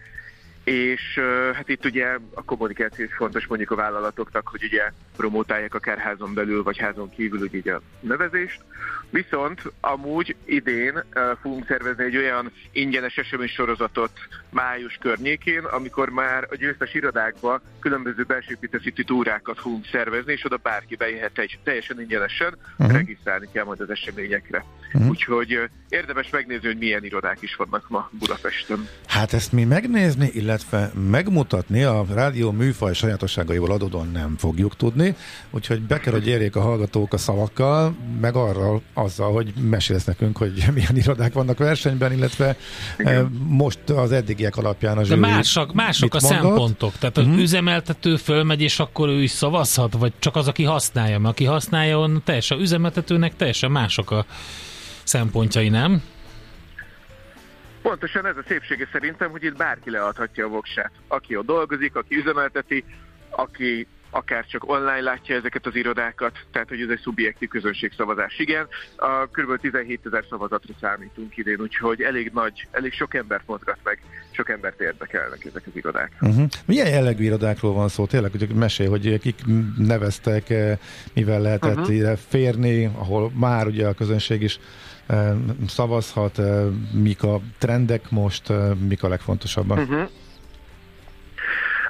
és 0.70 1.20
hát 1.54 1.70
itt 1.70 1.86
ugye 1.86 2.18
a 2.34 2.44
kommunikáció 2.44 3.06
is 3.06 3.16
fontos 3.16 3.48
mondjuk 3.48 3.72
a 3.72 3.76
vállalatoknak, 3.76 4.48
hogy 4.48 4.64
ugye 4.64 4.92
promotálják 5.18 5.74
akár 5.74 5.98
házon 5.98 6.34
belül, 6.34 6.64
vagy 6.64 6.78
házon 6.78 7.10
kívül 7.10 7.50
ugye 7.54 7.74
a 7.74 7.82
nevezést. 8.00 8.62
Viszont 9.10 9.62
amúgy 9.80 10.36
idén 10.46 10.94
uh, 10.94 11.22
fogunk 11.42 11.66
szervezni 11.68 12.04
egy 12.04 12.18
olyan 12.18 12.52
ingyenes 12.72 13.18
esemény 13.18 13.48
sorozatot 13.48 14.12
május 14.50 14.98
környékén, 15.02 15.64
amikor 15.64 16.10
már 16.10 16.48
a 16.50 16.56
győztes 16.56 16.94
irodákba 16.94 17.62
különböző 17.80 18.24
belsőépítészeti 18.24 19.04
túrákat 19.04 19.60
fogunk 19.60 19.86
szervezni, 19.92 20.32
és 20.32 20.46
oda 20.46 20.58
bárki 20.58 20.96
bejöhet 20.96 21.38
egy 21.38 21.60
teljesen 21.64 22.02
ingyenesen, 22.02 22.58
uh-huh. 22.78 22.96
regisztrálni 22.96 23.48
kell 23.54 23.64
majd 23.64 23.82
az 23.82 23.90
eseményekre. 23.90 24.66
Uh-huh. 24.94 25.10
Úgyhogy 25.10 25.56
uh, 25.56 25.64
érdemes 25.90 26.30
megnézni, 26.30 26.68
hogy 26.68 26.78
milyen 26.78 27.04
irodák 27.04 27.42
is 27.42 27.56
vannak 27.56 27.90
ma 27.90 28.10
Budapesten. 28.12 28.88
Hát 29.08 29.34
ezt 29.34 29.52
mi 29.52 29.64
megnézni, 29.64 30.30
illetve 30.34 30.59
megmutatni 31.10 31.84
a 31.84 32.06
rádió 32.14 32.52
műfaj 32.52 32.94
sajátosságaival 32.94 33.72
adódóan 33.72 34.12
nem 34.12 34.36
fogjuk 34.38 34.76
tudni, 34.76 35.16
úgyhogy 35.50 35.82
be 35.82 36.00
kell, 36.00 36.14
hogy 36.14 36.28
érjék 36.28 36.56
a 36.56 36.62
hallgatók 36.62 37.14
a 37.14 37.18
szavakkal, 37.18 37.96
meg 38.22 38.36
arra 38.36 38.82
azzal, 38.94 39.32
hogy 39.34 39.54
mesélsz 39.70 40.04
nekünk, 40.04 40.38
hogy 40.38 40.64
milyen 40.76 40.96
irodák 40.98 41.34
vannak 41.34 41.58
versenyben, 41.58 42.12
illetve 42.12 42.58
Igen. 42.98 43.46
most 43.48 43.90
az 43.90 44.12
eddigiek 44.12 44.58
alapján 44.58 44.98
a 44.98 45.04
zsűri 45.04 45.20
De 45.20 45.28
mások, 45.28 45.74
mások 45.74 46.16
a 46.16 46.18
mondott? 46.22 46.42
szempontok. 46.42 46.98
Tehát 46.98 47.18
az 47.18 47.26
uh-huh. 47.26 47.42
üzemeltető 47.42 48.16
fölmegy, 48.16 48.62
és 48.62 48.80
akkor 48.80 49.10
ő 49.10 49.22
is 49.22 49.32
szavazhat, 49.32 49.94
vagy 49.94 50.14
csak 50.20 50.36
az, 50.36 50.48
aki 50.48 50.64
használja? 50.64 51.20
Mert 51.20 51.34
aki 51.34 51.46
használja, 51.46 52.00
on 52.00 52.22
teljesen 52.26 52.58
a 52.58 52.62
üzemeltetőnek 52.62 53.36
teljesen 53.36 53.72
mások 53.72 54.12
a 54.12 54.26
szempontjai, 55.04 55.70
nem? 55.70 56.02
Pontosan 57.82 58.26
ez 58.26 58.38
a 58.38 58.44
szépsége 58.48 58.88
szerintem, 58.92 59.32
hogy 59.32 59.44
itt 59.44 59.58
bárki 59.58 59.90
leadhatja 59.90 60.46
a 60.46 60.50
voksát. 60.50 60.92
Aki 61.08 61.36
ott 61.36 61.46
dolgozik, 61.46 61.96
aki 61.96 62.16
üzemelteti, 62.16 62.84
aki 63.30 63.88
akár 64.10 64.46
csak 64.46 64.70
online 64.70 65.02
látja 65.02 65.36
ezeket 65.36 65.66
az 65.66 65.76
irodákat, 65.76 66.38
tehát 66.52 66.70
hogy 66.70 66.82
ez 66.82 66.90
egy 66.90 67.00
szubjektív 67.00 67.50
közönségszavazás. 67.50 68.40
Igen, 68.40 68.68
a 68.96 69.26
kb. 69.26 69.60
17 69.62 70.00
ezer 70.06 70.26
szavazatra 70.30 70.74
számítunk 70.80 71.38
idén, 71.38 71.60
úgyhogy 71.62 72.02
elég 72.02 72.32
nagy, 72.34 72.68
elég 72.72 72.94
sok 72.94 73.14
embert 73.14 73.48
mozgat 73.48 73.78
meg, 73.84 74.02
sok 74.32 74.50
embert 74.50 74.82
érdekelnek 74.82 75.46
ezek 75.46 75.64
az 75.66 75.76
irodák. 75.76 76.12
Uh-huh. 76.22 76.46
Milyen 76.66 76.90
jellegű 76.90 77.24
irodákról 77.24 77.74
van 77.74 77.88
szó? 77.88 78.06
Tényleg, 78.06 78.32
hogy 78.32 78.48
mesél, 78.50 78.90
hogy 78.90 79.20
kik 79.20 79.42
neveztek, 79.78 80.50
eh, 80.50 80.78
mivel 81.14 81.42
lehetett 81.42 81.78
uh-huh. 81.78 81.96
ide 81.96 82.16
férni, 82.16 82.86
ahol 82.86 83.32
már 83.36 83.68
ugye 83.68 83.88
a 83.88 83.94
közönség 83.94 84.42
is 84.42 84.60
szavazhat, 85.68 86.42
mik 86.92 87.24
a 87.24 87.40
trendek 87.58 88.10
most, 88.10 88.54
mik 88.88 89.04
a 89.04 89.08
legfontosabbak? 89.08 89.78
Uh-huh. 89.78 90.10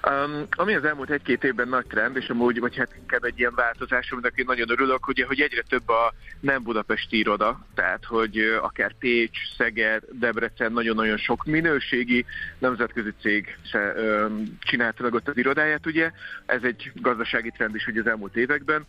Um, 0.07 0.47
ami 0.49 0.75
az 0.75 0.83
elmúlt 0.83 1.09
egy-két 1.09 1.43
évben 1.43 1.67
nagy 1.67 1.85
trend, 1.85 2.15
és 2.15 2.29
amúgy, 2.29 2.59
vagy 2.59 2.77
hát 2.77 2.95
inkább 2.99 3.23
egy 3.23 3.39
ilyen 3.39 3.55
változás, 3.55 4.11
aminek 4.11 4.33
én 4.35 4.45
nagyon 4.47 4.69
örülök, 4.69 5.07
ugye, 5.07 5.25
hogy 5.25 5.39
egyre 5.39 5.61
több 5.61 5.89
a 5.89 6.13
nem 6.39 6.63
budapesti 6.63 7.17
iroda, 7.17 7.65
tehát 7.75 8.05
hogy 8.05 8.38
akár 8.61 8.93
Pécs, 8.99 9.38
Szeged, 9.57 10.03
Debrecen, 10.11 10.71
nagyon-nagyon 10.71 11.17
sok 11.17 11.45
minőségi 11.45 12.25
nemzetközi 12.59 13.13
cég 13.21 13.57
se, 13.71 13.93
um, 13.97 14.57
csinálta 14.59 15.03
meg 15.03 15.13
ott 15.13 15.27
az 15.27 15.38
irodáját, 15.38 15.85
ugye. 15.85 16.11
Ez 16.45 16.63
egy 16.63 16.91
gazdasági 16.95 17.51
trend 17.51 17.75
is 17.75 17.88
ugye 17.88 17.99
az 17.99 18.07
elmúlt 18.07 18.35
években. 18.35 18.85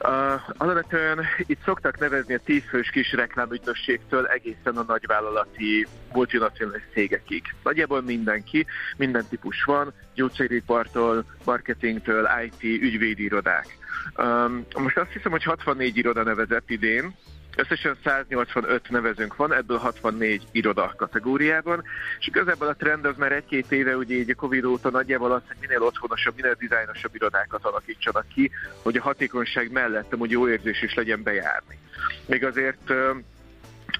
Uh, 0.00 0.40
alapvetően 0.56 1.24
itt 1.46 1.64
szoktak 1.64 1.98
nevezni 1.98 2.34
a 2.34 2.40
tízfős 2.44 2.90
kis 2.90 3.12
reklámügynösségtől 3.12 4.26
egészen 4.26 4.76
a 4.76 4.82
nagyvállalati 4.82 5.86
multinacionális 6.12 6.82
cégekig. 6.92 7.42
Nagyjából 7.62 8.02
mindenki, 8.02 8.66
minden 8.96 9.24
típus 9.28 9.62
van, 9.64 9.92
gyógyszeripartól, 10.14 11.24
marketingtől, 11.44 12.28
IT, 12.44 12.62
ügyvédi 12.62 13.22
irodák. 13.22 13.78
Um, 14.16 14.66
most 14.76 14.98
azt 14.98 15.12
hiszem, 15.12 15.30
hogy 15.30 15.44
64 15.44 15.96
iroda 15.96 16.22
nevezett 16.22 16.70
idén, 16.70 17.14
Összesen 17.56 17.96
185 18.04 18.90
nevezőnk 18.90 19.36
van, 19.36 19.52
ebből 19.52 19.76
64 19.76 20.46
iroda 20.52 20.94
kategóriában, 20.96 21.84
és 22.18 22.26
igazából 22.26 22.66
a 22.66 22.74
trend 22.74 23.04
az 23.04 23.16
már 23.16 23.32
egy-két 23.32 23.72
éve, 23.72 23.96
ugye 23.96 24.14
így 24.14 24.30
a 24.30 24.34
Covid 24.34 24.64
óta 24.64 24.90
nagyjából 24.90 25.32
az, 25.32 25.42
hogy 25.46 25.56
minél 25.60 25.82
otthonosabb, 25.82 26.34
minél 26.36 26.54
dizájnosabb 26.58 27.14
irodákat 27.14 27.64
alakítsanak 27.64 28.28
ki, 28.28 28.50
hogy 28.82 28.96
a 28.96 29.02
hatékonyság 29.02 29.72
mellett 29.72 30.14
hogy 30.18 30.30
jó 30.30 30.48
érzés 30.48 30.82
is 30.82 30.94
legyen 30.94 31.22
bejárni. 31.22 31.78
Még 32.26 32.44
azért 32.44 32.92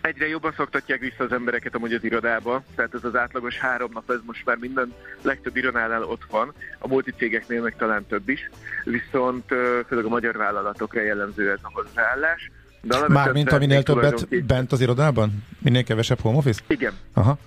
egyre 0.00 0.28
jobban 0.28 0.52
szoktatják 0.52 1.00
vissza 1.00 1.25
az 1.25 1.33
embereket 1.33 1.75
amúgy 1.75 1.93
az 1.93 2.05
irodába, 2.05 2.62
tehát 2.75 2.95
ez 2.95 3.05
az 3.05 3.17
átlagos 3.17 3.59
három 3.59 3.90
nap, 3.93 4.11
ez 4.11 4.21
most 4.26 4.45
már 4.45 4.57
minden 4.57 4.95
legtöbb 5.23 5.57
irodánál 5.57 6.02
ott 6.02 6.25
van, 6.31 6.52
a 6.78 6.88
multicégeknél 6.88 7.62
meg 7.62 7.76
talán 7.76 8.07
több 8.07 8.28
is, 8.28 8.50
viszont 8.85 9.45
főleg 9.87 10.05
a 10.05 10.09
magyar 10.09 10.37
vállalatokra 10.37 11.00
jellemző 11.00 11.50
ez 11.50 11.59
a 11.62 11.71
hozzáállás. 11.73 12.50
Mármint 13.09 13.53
aminél 13.53 13.83
többet 13.83 14.45
bent 14.47 14.73
az 14.73 14.81
irodában? 14.81 15.45
Minél 15.59 15.85
kevesebb 15.85 16.21
home 16.21 16.37
office? 16.37 16.61
Igen. 16.67 16.93
Aha. 17.13 17.39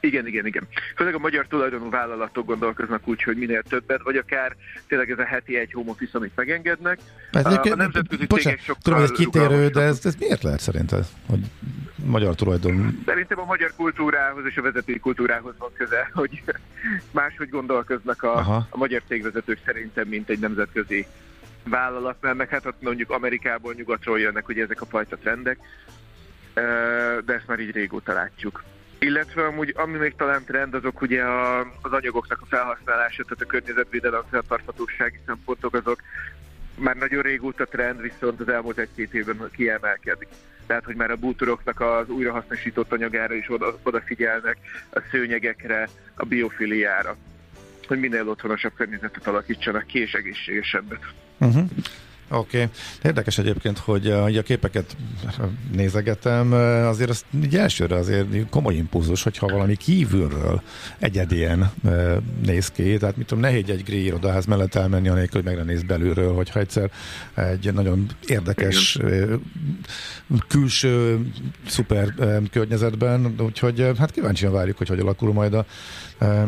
Igen, 0.00 0.26
igen, 0.26 0.46
igen. 0.46 0.66
Főleg 0.96 1.14
a 1.14 1.18
magyar 1.18 1.46
tulajdonú 1.46 1.90
vállalatok 1.90 2.46
gondolkoznak 2.46 3.08
úgy, 3.08 3.22
hogy 3.22 3.36
minél 3.36 3.62
többet, 3.62 4.02
vagy 4.02 4.16
akár 4.16 4.56
tényleg 4.88 5.10
ez 5.10 5.18
a 5.18 5.24
heti 5.24 5.56
egy 5.58 5.72
home 5.72 5.90
office, 5.90 6.18
amit 6.18 6.32
megengednek. 6.34 6.98
Hát, 7.32 7.46
a, 7.46 7.72
a 7.72 7.74
nemzetközi 7.74 8.26
bocsánat, 8.26 8.42
cégek 8.42 8.60
sokkal 8.60 8.82
Tudom, 8.82 9.02
ez 9.02 9.10
kitérő, 9.10 9.68
de 9.68 9.80
ez, 9.80 10.00
ez 10.04 10.14
miért 10.14 10.42
lehet 10.42 10.60
szerinted, 10.60 11.04
hogy 11.26 11.40
magyar 12.04 12.34
tulajdon? 12.34 13.02
Szerintem 13.06 13.38
a 13.40 13.44
magyar 13.44 13.72
kultúrához 13.76 14.44
és 14.46 14.56
a 14.56 14.62
vezetői 14.62 14.98
kultúrához 14.98 15.54
van 15.58 15.70
köze, 15.72 16.10
hogy 16.12 16.42
máshogy 17.10 17.48
gondolkoznak 17.48 18.22
a, 18.22 18.38
a 18.68 18.76
magyar 18.76 19.02
cégvezetők 19.08 19.58
szerintem, 19.64 20.08
mint 20.08 20.28
egy 20.28 20.38
nemzetközi 20.38 21.06
vállalat, 21.64 22.16
mert 22.20 22.50
hát 22.50 22.66
ott 22.66 22.82
mondjuk 22.82 23.10
Amerikából, 23.10 23.74
nyugatról 23.76 24.20
jönnek 24.20 24.48
ugye 24.48 24.62
ezek 24.62 24.80
a 24.80 24.86
fajta 24.86 25.16
trendek, 25.16 25.58
de 27.24 27.32
ezt 27.34 27.46
már 27.46 27.60
így 27.60 27.72
régóta 27.72 28.12
látjuk. 28.12 28.62
Illetve 28.98 29.46
amúgy, 29.46 29.74
ami 29.76 29.98
még 29.98 30.14
talán 30.16 30.44
trend, 30.44 30.74
azok 30.74 31.00
ugye 31.00 31.22
a, 31.22 31.60
az 31.60 31.92
anyagoknak 31.92 32.40
a 32.40 32.46
felhasználása, 32.46 33.22
tehát 33.22 33.42
a 33.42 33.46
környezetvédelem, 33.46 34.22
fenntarthatósági 34.30 35.18
szempontok, 35.26 35.74
azok 35.74 36.02
már 36.74 36.96
nagyon 36.96 37.22
régóta 37.22 37.64
trend, 37.64 38.00
viszont 38.00 38.40
az 38.40 38.48
elmúlt 38.48 38.78
egy-két 38.78 39.14
évben 39.14 39.50
kiemelkedik. 39.52 40.28
Tehát, 40.66 40.84
hogy 40.84 40.94
már 40.94 41.10
a 41.10 41.16
bútoroknak 41.16 41.80
az 41.80 42.08
újrahasznosított 42.08 42.92
anyagára 42.92 43.34
is 43.34 43.50
oda, 43.50 43.78
odafigyelnek, 43.82 44.56
a 44.90 45.00
szőnyegekre, 45.10 45.88
a 46.14 46.24
biofiliára, 46.24 47.16
hogy 47.90 48.00
minél 48.00 48.28
otthonosabb 48.28 48.72
környezetet 48.74 49.26
alakítsanak 49.26 49.86
ki, 49.86 49.98
és 49.98 50.12
egészségesebbet. 50.12 51.00
Uh-huh. 51.38 51.68
Oké. 52.30 52.56
Okay. 52.56 52.68
Érdekes 53.02 53.38
egyébként, 53.38 53.78
hogy 53.78 54.06
a, 54.06 54.24
a 54.24 54.42
képeket 54.42 54.96
nézegetem, 55.72 56.52
azért 56.86 57.10
az 57.10 57.24
így 57.44 57.56
elsőre 57.56 57.96
azért 57.96 58.26
komoly 58.50 58.74
impulzus, 58.74 59.22
hogyha 59.22 59.46
valami 59.46 59.76
kívülről 59.76 60.62
egyedien 60.98 61.72
néz 62.44 62.68
ki, 62.68 62.96
tehát 62.96 63.16
mit 63.16 63.26
tudom, 63.26 63.42
nehéz 63.42 63.68
egy 63.68 63.82
gré 63.82 64.04
irodaház 64.04 64.46
mellett 64.46 64.74
elmenni, 64.74 65.08
anélkül, 65.08 65.42
hogy 65.42 65.56
megnéz 65.56 65.82
belülről, 65.82 66.34
hogyha 66.34 66.60
egyszer 66.60 66.90
egy 67.34 67.72
nagyon 67.72 68.06
érdekes 68.26 68.94
Igen. 68.94 69.42
külső 70.48 71.20
szuper 71.66 72.14
környezetben, 72.50 73.34
úgyhogy 73.38 73.90
hát 73.98 74.10
kíváncsian 74.10 74.52
várjuk, 74.52 74.78
hogy 74.78 74.88
hogy 74.88 75.00
alakul 75.00 75.32
majd 75.32 75.54
a 75.54 75.66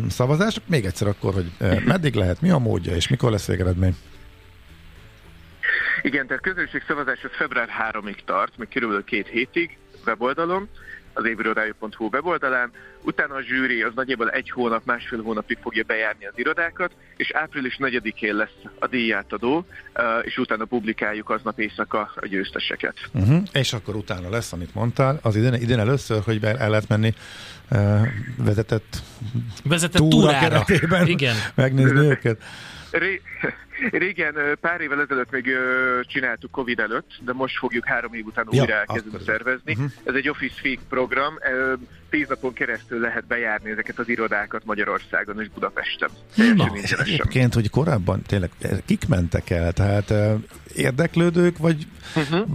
szavazás. 0.09 0.59
Még 0.65 0.85
egyszer 0.85 1.07
akkor, 1.07 1.33
hogy 1.33 1.51
meddig 1.85 2.13
lehet, 2.13 2.41
mi 2.41 2.49
a 2.49 2.57
módja, 2.57 2.95
és 2.95 3.07
mikor 3.07 3.31
lesz 3.31 3.45
végeredmény? 3.45 3.95
Igen, 6.03 6.27
tehát 6.27 6.83
szavazás 6.87 7.23
az 7.23 7.29
február 7.31 7.69
3-ig 7.91 8.17
tart, 8.25 8.57
még 8.57 8.67
körülbelül 8.69 9.03
két 9.03 9.27
hétig 9.27 9.77
weboldalon, 10.05 10.69
az 11.13 11.25
évirodája.hu 11.25 12.07
weboldalán, 12.11 12.71
utána 13.01 13.35
a 13.35 13.41
zsűri 13.41 13.81
az 13.81 13.91
nagyjából 13.95 14.29
egy 14.29 14.49
hónap, 14.49 14.85
másfél 14.85 15.21
hónapig 15.21 15.57
fogja 15.61 15.83
bejárni 15.83 16.25
az 16.25 16.33
irodákat, 16.35 16.91
és 17.17 17.31
április 17.31 17.77
4-én 17.79 18.35
lesz 18.35 18.57
a 18.79 18.87
díjátadó, 18.87 19.65
és 20.21 20.37
utána 20.37 20.65
publikáljuk 20.65 21.29
aznap 21.29 21.59
éjszaka 21.59 22.11
a 22.15 22.25
győzteseket. 22.25 22.95
Uh-huh. 23.13 23.43
És 23.53 23.73
akkor 23.73 23.95
utána 23.95 24.29
lesz, 24.29 24.53
amit 24.53 24.73
mondtál, 24.73 25.19
az 25.21 25.35
idén, 25.35 25.53
idén 25.53 25.79
először, 25.79 26.21
hogy 26.23 26.43
el 26.43 26.69
lehet 26.69 26.87
menni 26.87 27.13
uh, 27.71 28.07
vezetett, 28.37 28.97
vezetett 29.63 30.09
túra 30.09 30.39
keretében 30.39 31.07
Igen. 31.07 31.35
megnézni 31.55 31.99
őket. 32.13 32.43
Ré, 32.93 33.21
régen, 33.91 34.35
pár 34.61 34.81
évvel 34.81 35.01
ezelőtt 35.01 35.31
még 35.31 35.49
csináltuk 36.07 36.51
Covid 36.51 36.79
előtt, 36.79 37.11
de 37.25 37.33
most 37.33 37.57
fogjuk 37.57 37.85
három 37.85 38.13
év 38.13 38.25
után 38.25 38.45
újra 38.49 38.65
ja, 38.67 38.75
elkezdeni 38.75 39.23
szervezni. 39.25 39.71
Uh-huh. 39.71 39.91
Ez 40.03 40.13
egy 40.15 40.29
Office 40.29 40.59
Week 40.63 40.79
program, 40.89 41.33
tíz 42.09 42.27
napon 42.27 42.53
keresztül 42.53 42.99
lehet 42.99 43.25
bejárni 43.25 43.69
ezeket 43.69 43.99
az 43.99 44.09
irodákat 44.09 44.65
Magyarországon 44.65 45.41
és 45.41 45.49
Budapesten. 45.49 46.09
Na, 46.55 46.71
egyébként, 46.97 47.53
hogy 47.53 47.69
korábban 47.69 48.21
tényleg 48.21 48.49
kik 48.85 49.07
mentek 49.07 49.49
el? 49.49 49.73
Tehát 49.73 50.13
érdeklődők, 50.75 51.57
vagy 51.57 51.87
uh-huh. 52.15 52.47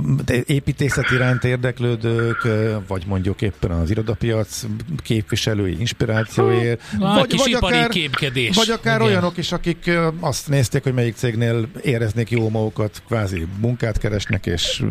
építészet 0.47 1.11
iránt 1.11 1.45
érdeklődők, 1.45 2.49
vagy 2.87 3.07
mondjuk 3.07 3.43
éppen 3.43 3.71
az 3.71 3.91
irodapiac 3.91 4.65
képviselői 5.03 5.79
inspirációért, 5.79 6.83
uh, 6.93 7.15
vagy, 7.15 7.37
vagy 7.37 7.53
akár, 7.53 7.89
képkedés. 7.89 8.57
Vagy 8.57 8.71
akár 8.71 9.01
Igen. 9.01 9.09
olyanok 9.09 9.37
is, 9.37 9.53
akik 9.53 9.91
azt 10.29 10.49
nézték, 10.49 10.83
hogy 10.83 10.95
melyik 10.95 11.15
cégnél 11.15 11.69
éreznék 11.83 12.31
jó 12.31 12.49
magukat, 12.49 13.03
kvázi 13.07 13.47
munkát 13.61 13.99
keresnek, 13.99 14.47
és 14.47 14.83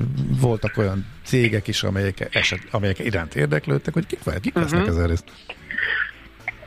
voltak 0.41 0.77
olyan 0.77 1.05
cégek 1.25 1.67
is, 1.67 1.83
amelyek, 1.83 2.35
eset, 2.35 2.59
amelyek 2.71 2.99
iránt 2.99 3.35
érdeklődtek, 3.35 3.93
hogy 3.93 4.05
kik, 4.05 4.19
kik 4.41 4.55
lesznek 4.55 4.79
uh-huh. 4.79 4.95
ezen 4.95 5.07
részt. 5.07 5.31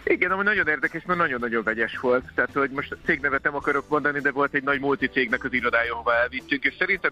Igen, 0.05 0.31
ami 0.31 0.43
nagyon 0.43 0.69
érdekes, 0.69 1.03
mert 1.07 1.19
nagyon-nagyon 1.19 1.63
vegyes 1.63 1.99
volt. 2.01 2.25
Tehát, 2.35 2.53
hogy 2.53 2.71
most 2.71 2.97
cégnevet 3.07 3.43
nem 3.43 3.55
akarok 3.55 3.89
mondani, 3.89 4.21
de 4.21 4.31
volt 4.31 4.55
egy 4.55 4.63
nagy 4.63 4.81
multicégnek 4.81 5.45
az 5.45 5.53
irodája, 5.53 5.93
ahova 5.93 6.15
elvittünk, 6.15 6.65
és 6.65 6.75
szerintem 6.79 7.11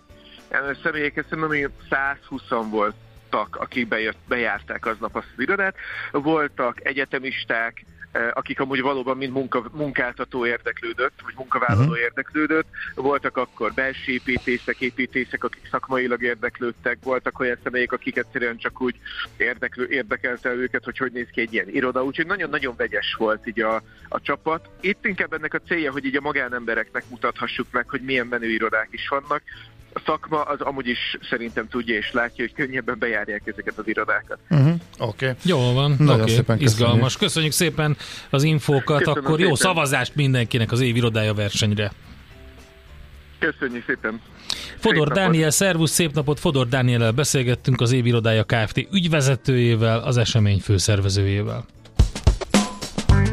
személyek 0.83 1.25
szerintem 1.29 1.71
120 1.91 2.43
voltak, 2.71 3.57
akik 3.57 3.89
bejött, 3.89 4.19
bejárták 4.29 4.87
aznap 4.87 5.17
azt 5.17 5.33
az 5.37 5.43
irodát. 5.43 5.75
Voltak 6.13 6.87
egyetemisták, 6.87 7.85
Eh, 7.98 7.98
akik 8.33 8.61
amúgy 8.61 8.81
valóban 8.81 9.17
mind 9.17 9.33
munka, 9.33 9.65
munkáltató 9.73 10.47
érdeklődött, 10.47 11.21
vagy 11.25 11.35
munkavállaló 11.37 11.83
uh-huh. 11.83 11.99
érdeklődött. 11.99 12.67
Voltak 12.95 13.37
akkor 13.37 13.73
belső 13.73 14.13
építészek, 14.13 14.81
építészek, 14.81 15.45
akik 15.45 15.69
szakmailag 15.71 16.23
érdeklődtek, 16.23 16.99
voltak 17.03 17.41
olyan 17.41 17.59
személyek, 17.63 17.93
akik 17.93 18.17
egyszerűen 18.17 18.57
csak 18.57 18.81
úgy 18.81 18.97
érdeklő, 19.37 19.89
érdekelte 19.91 20.53
őket, 20.53 20.85
hogy 20.85 20.99
hogy 20.99 21.13
néz 21.13 21.29
ki 21.33 21.41
egy 21.41 21.53
ilyen 21.53 21.69
iroda. 21.69 22.05
Úgyhogy 22.05 22.27
nagyon-nagyon 22.27 22.77
vegyes 22.77 23.15
volt 23.19 23.47
így 23.47 23.61
a, 23.61 23.83
a 24.09 24.21
csapat. 24.21 24.69
Itt 24.81 25.07
inkább 25.07 25.33
ennek 25.33 25.55
a 25.55 25.61
célja, 25.67 25.93
hogy 25.93 26.05
így 26.05 26.17
a 26.17 26.21
magánembereknek 26.21 27.05
mutathassuk 27.09 27.67
meg, 27.71 27.89
hogy 27.89 28.01
milyen 28.01 28.27
menő 28.27 28.49
irodák 28.49 28.89
is 28.91 29.09
vannak, 29.09 29.43
a 29.93 30.01
szakma 30.05 30.43
az 30.43 30.61
amúgy 30.61 30.89
is 30.89 31.19
szerintem 31.31 31.69
tudja 31.69 31.95
és 31.95 32.13
látja, 32.13 32.45
hogy 32.45 32.55
könnyebben 32.55 32.99
bejárják 32.99 33.43
ezeket 33.45 33.79
az 33.79 33.89
irodákat. 33.89 34.39
Uh-huh. 34.51 34.75
Oké. 34.99 35.27
Okay. 35.27 35.37
Jó 35.43 35.73
van, 35.73 35.95
Nagyon 35.99 36.21
okay. 36.21 36.35
szépen 36.35 36.61
izgalmas. 36.61 37.17
Köszönjük 37.17 37.53
szépen 37.53 37.97
az 38.31 38.43
infókat, 38.43 38.99
Köszönöm 38.99 39.25
akkor 39.25 39.37
szépen. 39.37 39.49
jó 39.49 39.55
szavazást 39.55 40.15
mindenkinek 40.15 40.73
az 40.73 40.81
év 40.81 40.97
irodája 40.97 41.35
versenyre. 41.35 41.93
Köszönjük 43.39 43.85
szépen. 43.87 44.21
Fodor 44.79 45.07
szép 45.07 45.17
Dániel, 45.17 45.41
napot. 45.41 45.55
szervusz, 45.55 45.91
szép 45.91 46.15
napot! 46.15 46.41
Fodor 46.41 46.69
Dániellel 46.69 47.13
beszélgettünk 47.13 47.81
az 47.81 47.93
évirodája 47.93 48.45
Kft. 48.45 48.87
ügyvezetőjével, 48.93 49.99
az 49.99 50.17
esemény 50.17 50.59
főszervezőjével. 50.59 51.65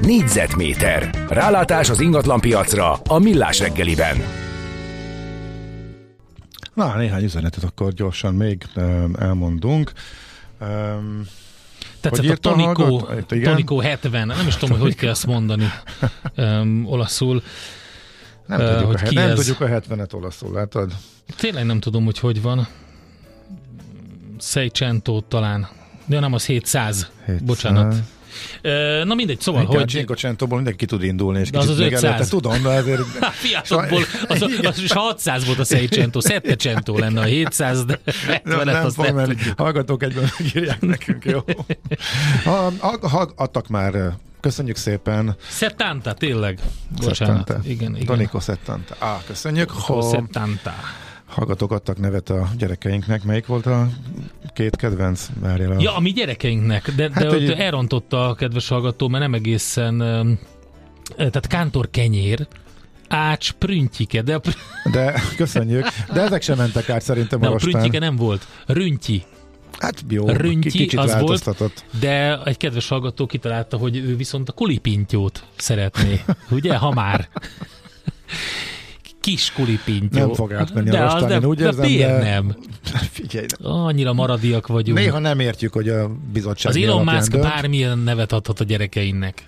Négyzetméter. 0.02 1.26
Rálátás 1.30 1.90
az 1.90 2.00
ingatlan 2.00 2.40
piacra 2.40 2.94
a 2.94 3.20
Millás 3.20 3.60
reggeliben. 3.60 4.45
Na, 6.76 6.96
néhány 6.96 7.24
üzenetet 7.24 7.64
akkor 7.64 7.94
gyorsan 7.94 8.34
még 8.34 8.64
elmondunk. 9.20 9.92
tetszett 12.00 12.30
a 12.30 12.36
Tonikó, 12.36 13.10
Tonikó 13.28 13.80
70, 13.80 14.28
nem 14.28 14.48
is 14.48 14.56
tudom, 14.56 14.80
hogy 14.80 14.88
hogy 14.88 14.96
kell 14.96 15.10
ezt 15.10 15.26
mondani 15.26 15.70
um, 16.38 16.86
olaszul. 16.86 17.44
Nem, 18.46 18.60
uh, 18.60 18.72
tudjuk, 18.72 19.00
hogy 19.00 19.18
a, 19.18 19.26
nem 19.26 19.36
tudjuk 19.36 19.62
a 19.62 19.66
70-et 19.66 20.14
olaszul, 20.14 20.52
látod? 20.54 20.92
Tényleg 21.38 21.66
nem 21.66 21.80
tudom, 21.80 22.06
hogy 22.06 22.20
hogy 22.20 22.42
van. 22.42 22.68
Seicento 24.40 25.22
talán. 25.22 25.68
De 26.06 26.20
nem, 26.20 26.34
az 26.34 26.46
700. 26.46 27.10
700. 27.26 27.42
Bocsánat. 27.48 27.96
Na 29.04 29.14
mindegy, 29.14 29.40
szóval, 29.40 29.62
Inkább 29.62 29.80
hogy... 29.80 29.90
Cinquecentóból 29.90 30.56
mindenki 30.56 30.86
tud 30.86 31.04
indulni, 31.04 31.40
és 31.40 31.50
de 31.50 31.58
az 31.58 31.70
az 31.70 31.80
500. 31.80 32.04
Előtte, 32.04 32.26
tudom, 32.28 32.62
de 32.64 32.70
azért... 32.70 33.02
Fiatokból, 33.44 34.02
az, 34.28 34.42
az, 34.42 34.52
az, 34.62 34.80
az 34.84 34.92
600 34.92 35.46
volt 35.46 35.60
a 35.60 35.64
Seicento, 35.64 36.22
Settecento 36.22 36.98
lenne 36.98 37.22
a 37.22 37.24
700, 37.24 37.86
de 37.86 38.00
nem, 38.44 38.62
nem 38.64 38.90
fog 38.90 39.12
menni. 39.14 39.36
Hallgatók 39.58 40.04
egyben 40.04 40.30
megírják 40.40 40.82
nekünk, 40.82 41.26
jó? 41.26 41.40
Ha, 42.44 42.72
ha, 43.02 43.32
adtak 43.36 43.68
már 43.68 44.16
Köszönjük 44.46 44.76
szépen. 44.76 45.36
Settanta, 45.50 46.14
tényleg. 46.14 46.60
Bocsánat. 46.96 47.16
Settanta. 47.16 47.70
Igen, 47.70 47.96
igen. 47.96 48.06
Donico 48.06 48.40
Settanta. 48.40 48.96
Á, 49.00 49.18
köszönjük. 49.28 49.68
Donico 49.68 50.10
Settanta. 50.10 50.74
Hallgatók 51.28 51.72
adtak 51.72 51.98
nevet 51.98 52.30
a 52.30 52.50
gyerekeinknek. 52.58 53.24
Melyik 53.24 53.46
volt 53.46 53.66
a 53.66 53.88
két 54.54 54.76
kedvenc? 54.76 55.28
Várjál 55.40 55.72
a... 55.72 55.76
Ja, 55.80 55.96
a 55.96 56.00
mi 56.00 56.12
gyerekeinknek, 56.12 56.92
de, 56.92 57.10
hát, 57.14 57.24
de 57.24 57.30
hogy... 57.30 57.50
elrontotta 57.50 58.30
a 58.30 58.34
kedves 58.34 58.68
hallgató, 58.68 59.08
mert 59.08 59.24
nem 59.24 59.34
egészen... 59.34 59.98
Tehát 61.18 61.48
kántor 61.48 61.90
kenyér, 61.90 62.48
ács 63.08 63.52
prüntjike, 63.52 64.22
de... 64.22 64.40
De 64.92 65.22
köszönjük, 65.36 65.88
de 66.14 66.22
ezek 66.22 66.42
sem 66.42 66.58
mentek 66.58 66.90
át 66.90 67.02
szerintem 67.02 67.40
de 67.40 67.48
a 67.48 67.56
prüntjike 67.56 68.00
nem 68.00 68.16
volt, 68.16 68.48
rüntyi. 68.66 69.24
Hát 69.80 70.04
jó, 70.10 70.28
Rüntyi, 70.28 70.70
kicsit 70.70 71.00
az 71.00 71.20
volt, 71.20 71.74
de 72.00 72.44
egy 72.44 72.58
kedves 72.58 72.88
hallgató 72.88 73.26
kitalálta, 73.26 73.78
hogy 73.78 73.96
ő 73.96 74.16
viszont 74.16 74.50
a 74.50 74.52
kulipintyót 74.52 75.44
szeretné, 75.56 76.22
ugye, 76.50 76.78
ha 76.78 76.92
már 76.92 77.30
kis 79.26 79.52
kulipintyó. 79.52 80.20
Nem 80.20 80.34
fog 80.34 80.54
átmenni 80.54 80.90
de 80.90 81.00
a 81.00 81.12
rostán, 81.12 81.42
én 81.42 81.46
úgy 81.46 81.60
érzem, 81.60 81.98
de... 81.98 82.18
nem? 82.18 82.56
Figyelj. 83.12 83.46
Annyira 83.62 84.14
maradiak 84.14 84.68
vagyunk. 84.68 84.98
Néha 84.98 85.20
nem 85.20 85.40
értjük, 85.40 85.74
hogy 85.74 85.90
a 85.90 86.10
bizottság 86.34 86.72
Az 86.72 86.84
Elon 86.84 87.04
Musk 87.04 87.32
dönt. 87.32 87.44
bármilyen 87.44 87.98
nevet 87.98 88.32
adhat 88.32 88.60
a 88.60 88.64
gyerekeinek. 88.64 89.44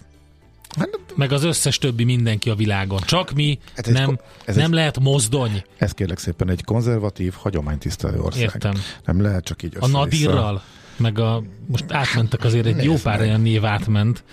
Hát, 0.77 0.99
meg 1.15 1.31
az 1.31 1.43
összes 1.43 1.77
többi 1.77 2.03
mindenki 2.03 2.49
a 2.49 2.55
világon. 2.55 2.99
Csak 3.05 3.31
mi 3.31 3.59
hát 3.75 3.89
nem, 3.89 4.19
ez 4.45 4.55
nem 4.55 4.65
egy, 4.65 4.71
lehet 4.71 4.99
mozdony. 4.99 5.63
Ez 5.77 5.91
kérlek 5.91 6.17
szépen 6.17 6.49
egy 6.49 6.63
konzervatív, 6.63 7.33
hagyománytisztelő 7.37 8.19
ország. 8.19 8.41
Értem. 8.41 8.73
Nem 9.05 9.21
lehet 9.21 9.43
csak 9.43 9.63
így 9.63 9.77
A 9.79 9.87
Nadirral, 9.87 10.61
meg 10.95 11.19
a, 11.19 11.43
most 11.67 11.85
átmentek 11.91 12.43
azért 12.43 12.65
egy 12.65 12.83
jó 12.83 12.95
pár 13.03 13.19
olyan 13.19 13.41
név 13.41 13.65
átment, 13.65 14.23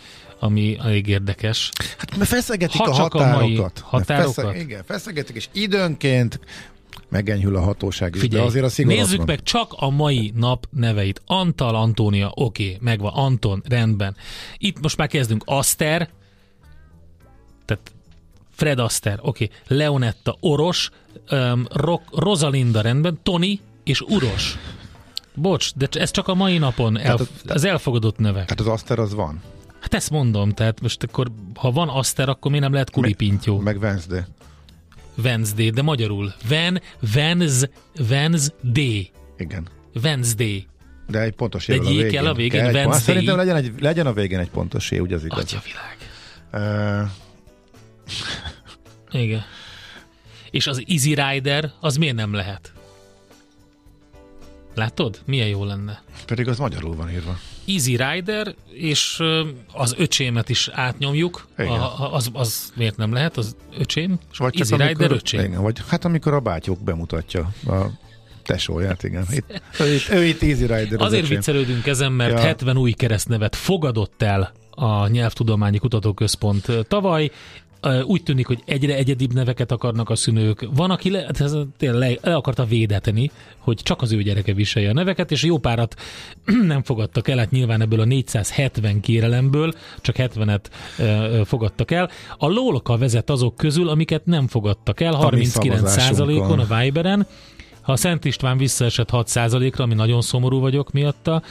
ami 0.45 0.77
elég 0.79 1.07
érdekes. 1.07 1.71
Hát 1.99 2.17
mert 2.17 2.31
feszegetik 2.31 2.81
ha 2.81 2.91
a 2.91 2.93
határokat. 2.93 3.83
A 3.85 3.87
határokat? 3.87 4.35
Feszeg, 4.35 4.61
igen, 4.61 4.85
feszegetik, 4.85 5.37
és 5.37 5.49
időnként 5.53 6.41
megenyhül 7.09 7.57
a 7.57 7.61
hatóság 7.61 8.15
is, 8.15 8.21
Figyelj, 8.21 8.43
de 8.43 8.49
azért 8.49 8.65
a 8.65 8.69
szigorú 8.69 8.97
Nézzük 8.97 9.17
van. 9.17 9.27
meg 9.27 9.43
csak 9.43 9.73
a 9.77 9.91
mai 9.91 10.33
nap 10.37 10.67
neveit. 10.71 11.23
Antal, 11.27 11.75
Antónia, 11.75 12.31
oké, 12.35 12.65
okay, 12.65 12.79
megvan. 12.81 13.13
Anton, 13.13 13.63
rendben. 13.69 14.17
Itt 14.59 14.81
most 14.81 14.97
már 14.97 15.09
kezdünk. 15.09 15.43
Aster, 15.47 16.09
tehát 17.65 17.93
Fred 18.51 18.79
Aster, 18.79 19.19
oké. 19.23 19.45
Okay. 19.45 19.77
Leonetta, 19.79 20.37
Oros, 20.41 20.91
um, 21.31 21.67
Rock, 21.73 22.03
Rosalinda, 22.19 22.81
rendben. 22.81 23.19
Tony 23.23 23.61
és 23.85 24.01
Uros. 24.01 24.59
Bocs, 25.35 25.75
de 25.75 25.89
ez 25.93 26.11
csak 26.11 26.29
a 26.29 26.35
mai 26.35 26.59
napon 26.59 26.99
el, 26.99 27.17
az, 27.17 27.31
az 27.47 27.65
elfogadott 27.65 28.19
nevek. 28.19 28.45
Tehát 28.45 28.61
az 28.61 28.67
Aster 28.67 28.99
az 28.99 29.15
van? 29.15 29.43
Hát 29.95 30.03
ezt 30.03 30.13
mondom, 30.13 30.51
tehát 30.51 30.81
most 30.81 31.03
akkor, 31.03 31.31
ha 31.55 31.71
van 31.71 31.89
Aster, 31.89 32.29
akkor 32.29 32.51
mi 32.51 32.59
nem 32.59 32.73
lehet 32.73 32.91
kulipintyó? 32.91 33.59
Meg, 33.59 33.65
meg 33.65 33.83
Wednesday. 33.83 34.21
Wednesday, 35.17 35.71
de 35.71 35.83
magyarul. 35.83 36.35
Ven, 36.49 36.81
Venz, 37.15 37.69
Wednesday. 38.09 39.11
Igen. 39.39 39.69
Wednesday. 40.03 40.67
De 41.09 41.21
egy 41.21 41.35
pontos 41.35 41.69
év 41.69 41.81
a 41.81 41.85
végén. 41.85 42.11
kell 42.11 42.27
a 42.27 42.35
végén, 42.35 42.61
kell 42.61 42.73
Wednesday. 42.73 43.01
Szerintem 43.01 43.37
legyen, 43.37 43.57
egy, 43.57 43.73
legyen 43.81 44.07
a 44.07 44.13
végén 44.13 44.39
egy 44.39 44.51
pontos 44.51 44.91
év, 44.91 45.03
ugye 45.03 45.15
az 45.15 45.25
igaz. 45.25 45.39
Atya 45.39 45.63
világ. 45.65 45.97
Uh... 47.03 47.11
Igen. 49.23 49.43
És 50.51 50.67
az 50.67 50.83
Easy 50.87 51.15
Rider, 51.15 51.73
az 51.81 51.97
miért 51.97 52.17
nem 52.17 52.33
lehet? 52.33 52.73
Látod? 54.75 55.21
Milyen 55.25 55.49
jó 55.49 55.65
lenne. 55.65 56.03
Pedig 56.27 56.49
az 56.49 56.59
magyarul 56.59 56.97
van 56.97 57.11
írva. 57.11 57.39
Easy 57.67 57.97
Rider, 57.97 58.55
és 58.73 59.23
az 59.73 59.95
öcsémet 59.99 60.49
is 60.49 60.69
átnyomjuk. 60.73 61.47
A, 61.57 62.15
az, 62.15 62.31
az 62.33 62.73
miért 62.75 62.97
nem 62.97 63.13
lehet? 63.13 63.37
Az 63.37 63.57
öcsém? 63.79 64.19
Vagy 64.39 64.59
Easy 64.59 64.75
amikor, 64.75 64.89
Rider 64.89 65.11
öcsém. 65.11 65.45
Igen, 65.45 65.63
vagy 65.63 65.83
hát 65.87 66.05
amikor 66.05 66.35
a 66.35 66.41
bátyók 66.41 66.81
bemutatja 66.81 67.51
a 67.67 67.75
tesóját, 68.45 69.03
igen. 69.03 69.27
Itt, 69.31 69.63
ő, 69.81 69.95
itt, 69.95 70.09
ő 70.09 70.25
itt 70.25 70.43
Easy 70.43 70.67
Rider. 70.67 71.01
Az 71.01 71.07
Azért 71.07 71.23
öcsém. 71.23 71.37
viccelődünk 71.37 71.87
ezen, 71.87 72.13
mert 72.13 72.33
ja. 72.33 72.39
70 72.39 72.77
új 72.77 72.93
keresztnevet 72.93 73.57
fogadott 73.57 74.23
el 74.23 74.53
a 74.71 75.07
Nyelvtudományi 75.07 75.79
Kutatóközpont 75.79 76.67
tavaly, 76.89 77.31
úgy 78.05 78.23
tűnik, 78.23 78.47
hogy 78.47 78.63
egyre 78.65 78.95
egyedibb 78.95 79.33
neveket 79.33 79.73
akarnak 79.73 80.11
a 80.11 80.15
szülők. 80.15 80.69
Van, 80.75 80.91
aki 80.91 81.11
le, 81.11 81.19
hát 81.19 81.41
ez 81.41 81.57
le, 81.79 82.11
le 82.23 82.35
akarta 82.35 82.65
védetni, 82.65 83.31
hogy 83.59 83.81
csak 83.83 84.03
az 84.03 84.13
ő 84.13 84.23
gyereke 84.23 84.53
viselje 84.53 84.91
a 84.91 84.93
neveket, 84.93 85.31
és 85.31 85.43
jó 85.43 85.59
párat 85.59 85.95
nem 86.73 86.83
fogadtak 86.83 87.29
el, 87.29 87.39
hát 87.39 87.51
nyilván 87.51 87.81
ebből 87.81 88.01
a 88.01 88.05
470 88.05 89.01
kérelemből 89.01 89.73
csak 90.01 90.15
70-et 90.19 90.65
fogadtak 91.45 91.91
el. 91.91 92.11
A 92.39 92.49
Lolka 92.49 92.97
vezet 92.97 93.31
azok 93.31 93.57
közül, 93.57 93.89
amiket 93.89 94.27
nem 94.27 94.47
fogadtak 94.49 95.01
el, 95.01 95.19
39%-on 95.21 96.59
a 96.59 96.77
Viberen, 96.79 97.27
ha 97.81 97.93
a 97.93 97.97
Szent 97.97 98.25
István 98.25 98.57
visszaesett 98.57 99.09
6%-ra, 99.13 99.85
ami 99.85 99.95
nagyon 99.95 100.21
szomorú 100.21 100.61
vagyok 100.61 100.93
miatta, 100.93 101.43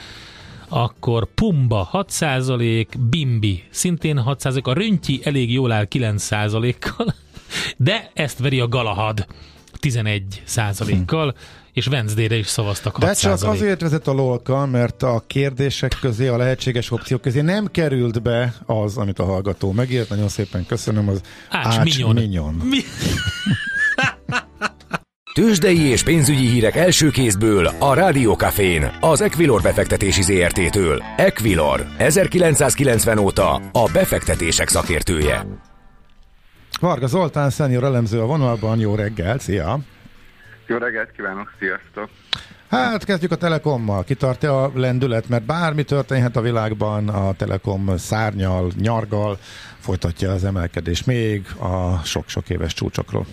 akkor 0.74 1.26
Pumba 1.34 1.88
6%, 1.92 2.86
Bimbi 3.10 3.62
szintén 3.70 4.22
6%, 4.26 4.62
a 4.62 4.72
Röntyi 4.72 5.20
elég 5.24 5.52
jól 5.52 5.72
áll 5.72 5.86
9%-kal, 5.90 7.14
de 7.76 8.10
ezt 8.14 8.38
veri 8.38 8.60
a 8.60 8.68
Galahad 8.68 9.26
11%-kal, 9.80 11.30
hm. 11.30 11.36
és 11.72 11.86
Wednesday-re 11.86 12.36
is 12.36 12.46
szavaztak 12.46 12.96
6%. 12.96 13.00
De 13.00 13.14
csak 13.14 13.42
azért 13.42 13.80
vezet 13.80 14.08
a 14.08 14.12
lolka, 14.12 14.66
mert 14.66 15.02
a 15.02 15.24
kérdések 15.26 15.96
közé, 16.00 16.26
a 16.26 16.36
lehetséges 16.36 16.90
opciók 16.90 17.20
közé 17.20 17.40
nem 17.40 17.66
került 17.70 18.22
be 18.22 18.54
az, 18.66 18.96
amit 18.96 19.18
a 19.18 19.24
hallgató 19.24 19.72
megírt. 19.72 20.08
Nagyon 20.08 20.28
szépen 20.28 20.66
köszönöm, 20.66 21.08
az 21.08 21.20
Ács, 21.50 21.66
Ács 21.66 21.84
Minyon. 21.84 22.14
Minyon. 22.14 22.54
Mi? 22.54 22.78
Tőzsdei 25.34 25.80
és 25.80 26.02
pénzügyi 26.02 26.46
hírek 26.46 26.76
első 26.76 27.10
kézből 27.10 27.66
a 27.66 27.94
Rádiókafén, 27.94 28.96
az 29.00 29.20
Equilor 29.20 29.62
befektetési 29.62 30.22
ZRT-től. 30.22 31.02
Equilor, 31.16 31.86
1990 31.98 33.18
óta 33.18 33.54
a 33.54 33.90
befektetések 33.92 34.68
szakértője. 34.68 35.46
Varga 36.80 37.06
Zoltán, 37.06 37.50
szenior 37.50 37.84
elemző 37.84 38.20
a 38.20 38.26
vonalban, 38.26 38.78
jó 38.78 38.94
reggel, 38.94 39.38
szia! 39.38 39.78
Jó 40.66 40.76
reggelt 40.76 41.10
kívánok, 41.16 41.52
sziasztok! 41.58 42.08
Hát 42.68 43.04
kezdjük 43.04 43.32
a 43.32 43.36
Telekommal. 43.36 44.04
Kitart 44.04 44.42
a 44.42 44.70
lendület, 44.74 45.28
mert 45.28 45.44
bármi 45.44 45.82
történhet 45.82 46.36
a 46.36 46.40
világban, 46.40 47.08
a 47.08 47.32
Telekom 47.32 47.96
szárnyal, 47.96 48.70
nyargal 48.80 49.38
folytatja 49.78 50.32
az 50.32 50.44
emelkedés 50.44 51.04
még 51.04 51.46
a 51.58 52.04
sok-sok 52.04 52.50
éves 52.50 52.72
csúcsokról. 52.74 53.26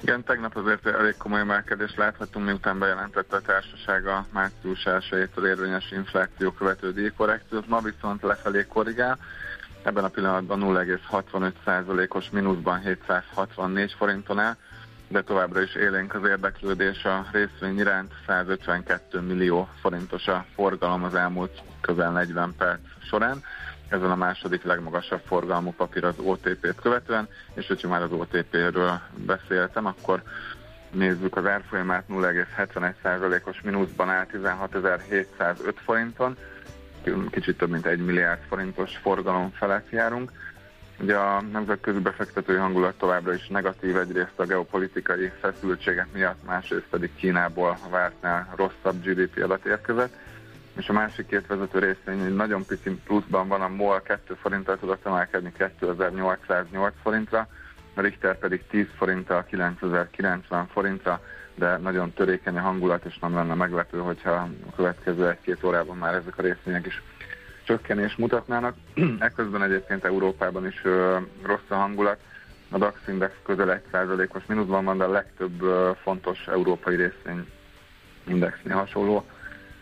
Igen, 0.00 0.24
tegnap 0.24 0.56
azért 0.56 0.86
elég 0.86 1.16
komoly 1.16 1.40
emelkedést 1.40 1.96
láthatunk, 1.96 2.46
miután 2.46 2.78
bejelentette 2.78 3.36
a 3.36 3.40
társaság 3.40 4.06
a 4.06 4.26
március 4.32 4.84
1 4.86 5.28
az 5.34 5.44
érvényes 5.44 5.90
infláció 5.90 6.50
követő 6.50 6.92
díjkorrekciót, 6.92 7.68
ma 7.68 7.80
viszont 7.80 8.22
lefelé 8.22 8.66
korrigál, 8.68 9.18
ebben 9.82 10.04
a 10.04 10.08
pillanatban 10.08 10.60
0,65%-os 10.60 12.30
mínuszban 12.30 12.80
764 12.80 13.92
forinton 13.92 14.38
áll, 14.38 14.56
de 15.08 15.22
továbbra 15.22 15.60
is 15.60 15.74
élénk 15.74 16.14
az 16.14 16.28
érdeklődés 16.28 17.04
a 17.04 17.26
részvény 17.32 17.78
iránt, 17.78 18.12
152 18.26 19.20
millió 19.20 19.68
forintos 19.80 20.26
a 20.26 20.44
forgalom 20.54 21.04
az 21.04 21.14
elmúlt 21.14 21.62
közel 21.80 22.10
40 22.10 22.54
perc 22.58 22.80
során 23.08 23.42
ezen 23.88 24.10
a 24.10 24.16
második 24.16 24.62
legmagasabb 24.62 25.20
forgalmú 25.26 25.72
papír 25.76 26.04
az 26.04 26.18
OTP-t 26.18 26.80
követően, 26.80 27.28
és 27.54 27.66
hogyha 27.66 27.88
már 27.88 28.02
az 28.02 28.12
OTP-ről 28.12 29.00
beszéltem, 29.14 29.86
akkor 29.86 30.22
nézzük 30.90 31.36
az 31.36 31.46
árfolyamát 31.46 32.04
0,71%-os 32.08 33.60
mínuszban 33.60 34.10
áll 34.10 34.26
16.705 34.32 35.74
forinton, 35.84 36.36
kicsit 37.30 37.58
több 37.58 37.70
mint 37.70 37.86
1 37.86 38.04
milliárd 38.04 38.40
forintos 38.48 38.96
forgalom 38.96 39.50
felett 39.50 39.90
járunk. 39.90 40.32
Ugye 41.00 41.16
a 41.16 41.40
nemzetközi 41.40 41.98
befektetői 41.98 42.56
hangulat 42.56 42.98
továbbra 42.98 43.34
is 43.34 43.48
negatív, 43.48 43.96
egyrészt 43.96 44.32
a 44.36 44.44
geopolitikai 44.44 45.32
feszültségek 45.40 46.12
miatt, 46.12 46.44
másrészt 46.44 46.86
pedig 46.90 47.14
Kínából 47.14 47.78
vártnál 47.90 48.52
rosszabb 48.56 49.02
GDP 49.02 49.42
adat 49.42 49.64
érkezett 49.64 50.14
és 50.76 50.88
a 50.88 50.92
másik 50.92 51.26
két 51.26 51.46
vezető 51.46 51.78
részvény 51.78 52.20
egy 52.20 52.34
nagyon 52.34 52.66
pici 52.66 52.90
pluszban 53.04 53.48
van, 53.48 53.62
a 53.62 53.68
MOL 53.68 54.02
2 54.02 54.34
forinttal 54.34 54.78
tudott 54.78 55.06
emelkedni 55.06 55.52
2808 55.52 56.92
forintra, 57.02 57.48
a 57.94 58.00
Richter 58.00 58.38
pedig 58.38 58.66
10 58.66 58.86
forinttal 58.96 59.44
9090 59.44 60.66
forintra, 60.66 61.20
de 61.54 61.76
nagyon 61.76 62.12
törékeny 62.12 62.56
a 62.56 62.60
hangulat, 62.60 63.04
és 63.04 63.18
nem 63.18 63.34
lenne 63.34 63.54
meglepő, 63.54 63.98
hogyha 63.98 64.30
a 64.30 64.74
következő 64.76 65.28
egy-két 65.28 65.64
órában 65.64 65.96
már 65.96 66.14
ezek 66.14 66.38
a 66.38 66.42
részvények 66.42 66.86
is 66.86 67.02
csökkenés 67.64 68.16
mutatnának. 68.16 68.74
Ekközben 69.18 69.62
egyébként 69.62 70.04
Európában 70.04 70.66
is 70.66 70.80
ö, 70.84 71.18
rossz 71.42 71.68
a 71.68 71.74
hangulat. 71.74 72.18
A 72.70 72.78
DAX 72.78 72.98
index 73.08 73.34
közel 73.42 73.82
1%-os 73.92 74.46
mínuszban 74.46 74.84
van, 74.84 74.98
de 74.98 75.04
a 75.04 75.10
legtöbb 75.10 75.62
ö, 75.62 75.90
fontos 76.02 76.46
európai 76.46 76.96
részvény 76.96 77.46
indexnél 78.26 78.76
hasonló 78.76 79.24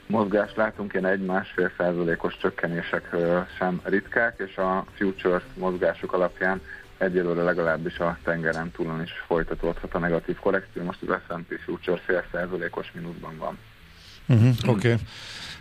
mozgást 0.07 0.57
látunk, 0.57 0.93
ilyen 0.93 1.07
egy-másfél 1.07 1.71
százalékos 1.77 2.37
csökkenések 2.37 3.17
sem 3.59 3.81
ritkák, 3.83 4.35
és 4.47 4.57
a 4.57 4.85
futures 4.97 5.43
mozgások 5.55 6.12
alapján 6.12 6.61
egyelőre 6.99 7.43
legalábbis 7.43 7.99
a 7.99 8.19
tengeren 8.25 8.71
túlon 8.71 9.03
is 9.03 9.11
folytatódhat 9.27 9.95
a 9.95 9.99
negatív 9.99 10.38
korrekció. 10.38 10.83
Most 10.83 10.99
az 11.03 11.17
S&P 11.29 11.59
Future 11.64 12.01
fél 12.07 12.25
százalékos 12.33 12.93
mínuszban 12.95 13.37
van. 13.38 13.59
Uh-huh, 14.29 14.55
Oké. 14.67 14.93
Okay. 14.93 15.07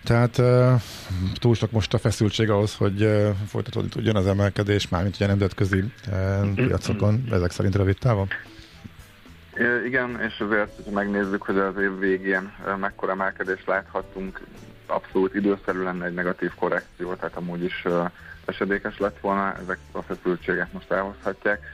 Tehát 0.04 0.38
uh, 0.38 0.82
túl 1.34 1.56
sok 1.56 1.72
most 1.72 1.94
a 1.94 1.98
feszültség 1.98 2.50
ahhoz, 2.50 2.76
hogy 2.76 3.04
uh, 3.04 3.30
folytatódni 3.48 3.90
tudjon 3.90 4.16
az 4.16 4.28
emelkedés, 4.28 4.88
mármint 4.90 5.16
ugye 5.16 5.28
nemzetközi 5.28 5.84
uh, 6.08 6.54
piacokon, 6.56 7.24
ezek 7.32 7.52
szerint 7.52 7.76
rövid 7.76 7.98
távon? 7.98 8.28
Igen, 9.86 10.22
és 10.22 10.40
azért, 10.40 10.76
hogyha 10.76 10.92
megnézzük, 10.92 11.44
hogy 11.44 11.58
az 11.58 11.78
év 11.78 12.00
végén 12.00 12.54
mekkora 12.80 13.12
emelkedést 13.12 13.68
láthatunk, 13.68 14.42
abszolút 14.86 15.36
időszerű 15.36 15.84
lenne 15.84 16.06
egy 16.06 16.14
negatív 16.14 16.54
korrekció, 16.56 17.14
tehát 17.14 17.36
amúgy 17.36 17.64
is 17.64 17.86
esedékes 18.46 18.98
lett 18.98 19.20
volna, 19.20 19.56
ezek 19.64 19.78
a 19.92 20.02
feszültséget 20.02 20.74
most 20.74 20.92
elhozhatják. 20.92 21.66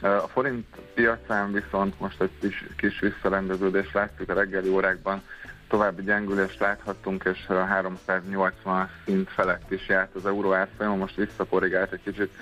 A 0.00 0.28
forint 0.28 0.66
piacán 0.94 1.52
viszont 1.52 2.00
most 2.00 2.20
egy 2.20 2.30
kis, 2.40 2.64
kis 2.76 3.00
visszarendeződést 3.00 3.92
láttuk 3.92 4.30
a 4.30 4.34
reggeli 4.34 4.68
órákban, 4.68 5.22
további 5.68 6.02
gyengülést 6.02 6.60
láthattunk, 6.60 7.24
és 7.24 7.46
380 7.46 8.90
szint 9.04 9.30
felett 9.30 9.70
is 9.70 9.88
járt 9.88 10.14
az 10.14 10.26
euró 10.26 10.52
árfolyama, 10.52 10.96
most 10.96 11.16
visszakorrigált 11.16 11.92
egy 11.92 12.02
kicsit 12.02 12.32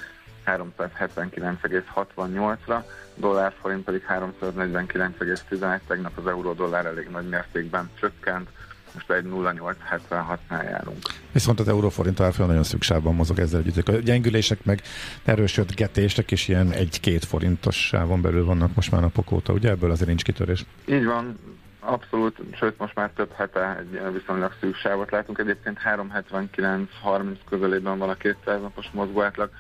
379,68-ra, 0.47 2.83
dollár 3.15 3.53
forint 3.61 3.85
pedig 3.85 4.03
349,11, 4.09 5.79
tegnap 5.87 6.19
az 6.19 6.27
euró 6.27 6.53
dollár 6.53 6.87
elég 6.87 7.09
nagy 7.09 7.29
mértékben 7.29 7.91
csökkent, 8.01 8.49
most 8.95 9.11
egy 9.11 9.25
0,876-nál 9.25 10.65
járunk. 10.65 10.99
Viszont 11.33 11.61
az 11.61 11.69
euróforint 11.69 12.21
árfolyam 12.21 12.49
nagyon 12.49 12.65
szükségben 12.65 13.15
mozog 13.15 13.39
ezzel 13.39 13.61
együtt. 13.61 13.89
A 13.89 13.93
gyengülések 13.93 14.65
meg 14.65 14.83
erősödgetések 15.25 16.31
is 16.31 16.49
ilyen 16.49 16.73
egy-két 16.73 17.25
forintos 17.25 17.87
sávon 17.87 18.23
belül 18.23 18.45
vannak 18.45 18.75
most 18.75 18.91
már 18.91 19.01
napok 19.01 19.33
óta, 19.33 19.53
ugye 19.53 19.71
ebből 19.71 19.91
azért 19.91 20.09
nincs 20.09 20.23
kitörés? 20.23 20.65
Így 20.85 21.05
van, 21.05 21.39
Abszolút, 21.81 22.39
sőt 22.53 22.79
most 22.79 22.95
már 22.95 23.11
több 23.11 23.33
hete 23.33 23.79
egy 23.79 24.13
viszonylag 24.13 24.53
szűk 24.61 24.75
sávot 24.75 25.11
látunk. 25.11 25.39
Egyébként 25.39 25.79
379-30 25.85 27.37
közelében 27.49 27.99
van 27.99 28.09
a 28.09 28.15
200 28.15 28.61
napos 28.61 28.91
mozgóátlag, 28.93 29.51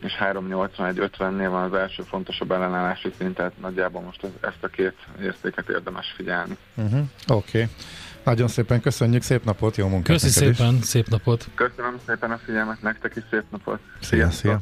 és 0.00 0.12
381-50-nél 0.20 1.48
van 1.50 1.62
az 1.62 1.78
első 1.78 2.02
fontosabb 2.02 2.50
ellenállási 2.50 3.12
szint, 3.18 3.34
tehát 3.34 3.60
nagyjából 3.60 4.02
most 4.02 4.26
ezt 4.40 4.58
a 4.60 4.68
két 4.68 4.96
értéket 5.22 5.68
érdemes 5.68 6.12
figyelni. 6.16 6.56
Uh-huh. 6.74 7.00
Oké. 7.26 7.62
Okay. 7.62 7.74
Nagyon 8.24 8.48
szépen 8.48 8.80
köszönjük, 8.80 9.22
szép 9.22 9.44
napot, 9.44 9.76
jó 9.76 9.88
munkát 9.88 10.20
Köszi 10.20 10.28
szépen, 10.28 10.74
is. 10.74 10.84
szép 10.84 11.08
napot. 11.08 11.48
Köszönöm 11.54 11.98
szépen 12.06 12.30
a 12.30 12.38
figyelmet, 12.44 12.82
nektek 12.82 13.16
is 13.16 13.22
szép 13.30 13.44
napot. 13.50 13.78
Szia, 14.00 14.30
szia. 14.30 14.60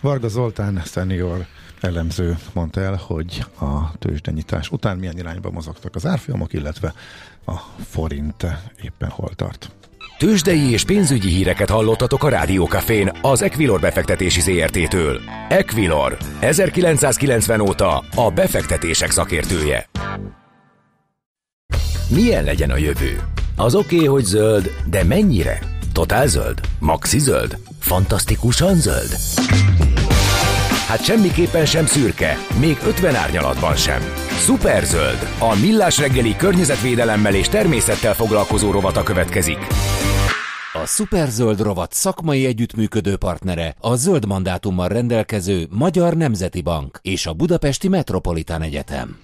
Varga 0.00 0.28
Zoltán, 0.28 0.82
senior 0.84 1.46
elemző 1.80 2.36
mondta 2.52 2.80
el, 2.80 2.94
hogy 2.94 3.44
a 3.60 3.98
tőzsdenyítás 3.98 4.70
után 4.70 4.96
milyen 4.96 5.18
irányba 5.18 5.50
mozogtak 5.50 5.94
az 5.94 6.06
árfolyamok, 6.06 6.52
illetve 6.52 6.92
a 7.46 7.56
forint 7.88 8.46
éppen 8.82 9.08
hol 9.08 9.34
tart. 9.34 9.70
Tőzsdei 10.18 10.70
és 10.70 10.84
pénzügyi 10.84 11.28
híreket 11.28 11.70
hallottatok 11.70 12.24
a 12.24 12.28
Rádiókafén 12.28 13.12
az 13.22 13.42
Equilor 13.42 13.80
befektetési 13.80 14.40
ZRT-től. 14.40 15.20
Equilor, 15.48 16.16
1990 16.40 17.60
óta 17.60 18.04
a 18.14 18.30
befektetések 18.30 19.10
szakértője. 19.10 19.88
Milyen 22.08 22.44
legyen 22.44 22.70
a 22.70 22.76
jövő? 22.76 23.20
Az 23.56 23.74
oké, 23.74 23.94
okay, 23.94 24.06
hogy 24.06 24.24
zöld, 24.24 24.70
de 24.90 25.04
mennyire? 25.04 25.58
Totál 25.92 26.26
zöld? 26.26 26.60
Maxi 26.78 27.18
zöld? 27.18 27.58
Fantasztikusan 27.80 28.74
zöld? 28.74 29.16
Hát 30.86 31.04
semmiképpen 31.04 31.66
sem 31.66 31.86
szürke, 31.86 32.38
még 32.60 32.78
50 32.86 33.14
árnyalatban 33.14 33.76
sem. 33.76 34.00
Superzöld, 34.38 35.28
a 35.38 35.58
millás 35.60 35.98
reggeli 35.98 36.36
környezetvédelemmel 36.36 37.34
és 37.34 37.48
természettel 37.48 38.14
foglalkozó 38.14 38.70
rovata 38.70 39.02
következik. 39.02 39.58
A 40.72 40.86
Superzöld 40.86 41.60
rovat 41.60 41.92
szakmai 41.92 42.46
együttműködő 42.46 43.16
partnere 43.16 43.74
a 43.80 43.94
zöld 43.94 44.26
mandátummal 44.26 44.88
rendelkező 44.88 45.66
Magyar 45.70 46.14
Nemzeti 46.14 46.62
Bank 46.62 46.98
és 47.02 47.26
a 47.26 47.32
Budapesti 47.32 47.88
Metropolitán 47.88 48.62
Egyetem. 48.62 49.16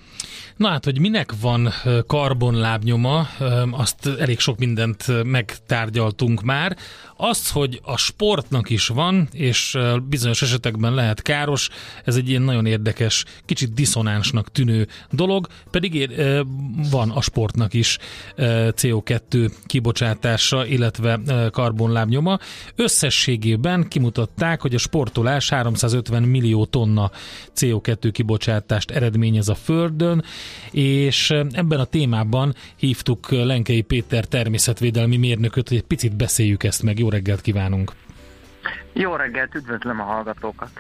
Na 0.61 0.69
hát, 0.69 0.85
hogy 0.85 1.01
minek 1.01 1.33
van 1.41 1.73
karbonlábnyoma, 2.07 3.29
azt 3.71 4.07
elég 4.07 4.39
sok 4.39 4.59
mindent 4.59 5.25
megtárgyaltunk 5.25 6.43
már. 6.43 6.77
Az, 7.17 7.51
hogy 7.51 7.81
a 7.85 7.97
sportnak 7.97 8.71
is 8.71 8.87
van, 8.87 9.29
és 9.33 9.79
bizonyos 10.09 10.43
esetekben 10.43 10.95
lehet 10.95 11.23
káros, 11.23 11.69
ez 12.05 12.17
egy 12.17 12.29
ilyen 12.29 12.43
nagyon 12.43 12.67
érdekes, 12.67 13.25
kicsit 13.45 13.75
diszonánsnak 13.75 14.53
tűnő 14.53 14.89
dolog, 15.11 15.47
pedig 15.71 16.21
van 16.91 17.11
a 17.11 17.21
sportnak 17.21 17.75
is 17.75 17.99
CO2 18.37 19.53
kibocsátása, 19.67 20.67
illetve 20.67 21.21
karbonlábnyoma. 21.51 22.39
Összességében 22.77 23.89
kimutatták, 23.89 24.61
hogy 24.61 24.75
a 24.75 24.79
sportolás 24.79 25.49
350 25.49 26.23
millió 26.23 26.65
tonna 26.65 27.11
CO2 27.57 28.09
kibocsátást 28.13 28.91
eredményez 28.91 29.49
a 29.49 29.55
Földön, 29.55 30.25
és 30.71 31.31
ebben 31.31 31.81
a 31.81 31.85
témában 31.85 32.55
hívtuk 32.77 33.31
Lenkei 33.31 33.83
Péter 33.83 34.25
természetvédelmi 34.25 35.17
mérnököt, 35.17 35.69
hogy 35.69 35.77
egy 35.77 35.83
picit 35.83 36.17
beszéljük 36.17 36.63
ezt 36.63 36.83
meg. 36.83 36.99
Jó 36.99 37.09
reggelt 37.09 37.41
kívánunk! 37.41 37.93
Jó 38.93 39.15
reggelt, 39.15 39.55
üdvözlöm 39.55 40.01
a 40.01 40.05
hallgatókat! 40.05 40.71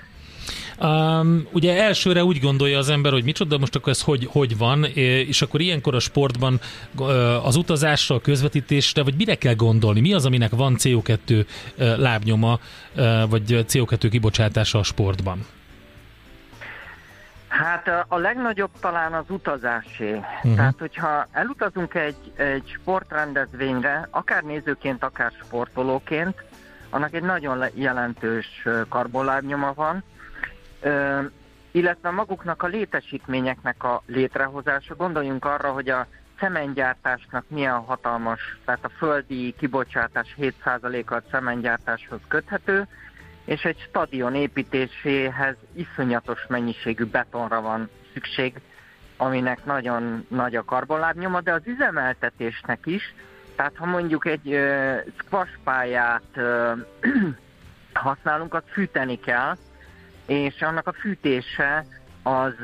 Um, 0.83 1.47
ugye 1.53 1.83
elsőre 1.83 2.25
úgy 2.25 2.41
gondolja 2.41 2.79
az 2.79 2.89
ember, 2.89 3.13
hogy 3.13 3.25
micsoda, 3.25 3.59
most 3.59 3.77
akkor 3.77 3.93
ez 3.93 4.03
hogy, 4.03 4.27
hogy 4.31 4.59
van, 4.59 4.85
és 4.85 5.43
akkor 5.43 5.61
ilyenkor 5.61 5.95
a 5.95 5.99
sportban 5.99 6.61
az 7.43 7.57
utazásra, 7.57 8.15
a 8.15 8.21
közvetítésre, 8.21 9.03
vagy 9.03 9.15
mire 9.17 9.35
kell 9.35 9.55
gondolni? 9.55 10.01
Mi 10.01 10.13
az, 10.13 10.27
aminek 10.27 10.51
van 10.51 10.77
CO2 10.79 11.47
lábnyoma, 11.77 12.59
vagy 13.29 13.65
CO2 13.69 14.07
kibocsátása 14.11 14.79
a 14.79 14.83
sportban? 14.83 15.47
Hát 17.51 18.05
a 18.09 18.17
legnagyobb 18.17 18.71
talán 18.81 19.13
az 19.13 19.25
utazásé. 19.29 20.13
Uh-huh. 20.15 20.55
Tehát, 20.55 20.79
hogyha 20.79 21.27
elutazunk 21.33 21.95
egy, 21.95 22.33
egy 22.37 22.77
sportrendezvényre, 22.81 24.09
akár 24.11 24.43
nézőként, 24.43 25.05
akár 25.05 25.33
sportolóként, 25.45 26.45
annak 26.91 27.15
egy 27.15 27.23
nagyon 27.23 27.65
jelentős 27.75 28.67
karbonlábnyoma 28.89 29.73
van, 29.75 30.05
Ö, 30.81 31.21
illetve 31.71 32.11
maguknak 32.11 32.63
a 32.63 32.67
létesítményeknek 32.67 33.85
a 33.85 34.03
létrehozása. 34.07 34.97
Gondoljunk 34.97 35.45
arra, 35.45 35.73
hogy 35.73 35.89
a 35.89 36.07
cementgyártásnak 36.39 37.45
milyen 37.49 37.79
hatalmas, 37.79 38.59
tehát 38.65 38.85
a 38.85 38.91
földi 38.99 39.55
kibocsátás 39.59 40.37
7%-a 40.39 41.15
a 41.15 41.23
cementgyártáshoz 41.31 42.21
köthető, 42.29 42.87
és 43.51 43.63
egy 43.63 43.87
stadion 43.89 44.35
építéséhez 44.35 45.57
iszonyatos 45.73 46.47
mennyiségű 46.49 47.05
betonra 47.05 47.61
van 47.61 47.89
szükség, 48.13 48.61
aminek 49.17 49.65
nagyon 49.65 50.27
nagy 50.29 50.57
a 50.57 50.65
karbonlábnyoma, 50.65 51.41
de 51.41 51.53
az 51.53 51.63
üzemeltetésnek 51.65 52.87
is, 52.87 53.15
tehát 53.57 53.77
ha 53.77 53.87
mondjuk 53.87 54.27
egy 54.27 54.55
uh, 54.55 54.97
squash 55.19 55.59
pályát 55.65 56.23
használunk, 57.93 58.55
azt 58.55 58.71
fűteni 58.71 59.21
kell, 59.21 59.57
és 60.27 60.63
annak 60.63 60.87
a 60.87 60.93
fűtése 60.93 61.85
az 62.23 62.55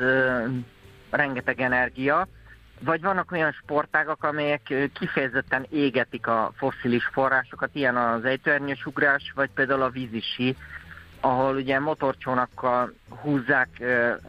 rengeteg 1.09 1.61
energia, 1.61 2.27
vagy 2.79 3.01
vannak 3.01 3.31
olyan 3.31 3.51
sportágak, 3.51 4.23
amelyek 4.23 4.73
kifejezetten 4.93 5.65
égetik 5.69 6.27
a 6.27 6.51
fosszilis 6.55 7.05
forrásokat, 7.05 7.69
ilyen 7.73 7.97
az 7.97 8.25
ejtőernyős 8.25 8.85
ugrás, 8.85 9.31
vagy 9.35 9.49
például 9.53 9.81
a 9.81 9.89
vízisi, 9.89 10.55
ahol 11.19 11.55
ugye 11.55 11.79
motorcsónakkal 11.79 12.93
húzzák 13.21 13.69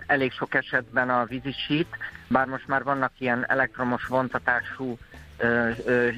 elég 0.07 0.33
sok 0.33 0.55
esetben 0.55 1.11
a 1.11 1.25
vízisít, 1.25 1.97
bár 2.29 2.47
most 2.47 2.67
már 2.67 2.83
vannak 2.83 3.13
ilyen 3.19 3.45
elektromos 3.49 4.07
vontatású 4.07 4.99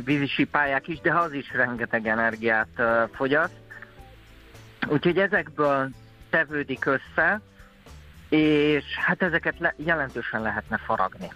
vízisi 0.04 0.44
pályák 0.44 0.88
is, 0.88 1.00
de 1.00 1.14
az 1.14 1.33
is 1.33 1.52
rengeteg 1.52 2.06
energiát 2.06 2.83
fogyaszt. 3.14 3.54
Úgyhogy 4.87 5.18
ezekből 5.18 5.88
tevődik 6.30 6.85
össze, 6.85 7.40
és 8.28 8.85
hát 9.06 9.22
ezeket 9.22 9.54
le, 9.59 9.74
jelentősen 9.76 10.42
lehetne 10.42 10.76
faragni. 10.76 11.33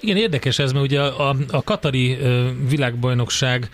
Igen, 0.00 0.16
érdekes 0.16 0.58
ez, 0.58 0.72
mert 0.72 0.84
ugye 0.84 1.00
a, 1.00 1.28
a, 1.28 1.36
a 1.50 1.62
Katari 1.62 2.18
világbajnokság 2.68 3.68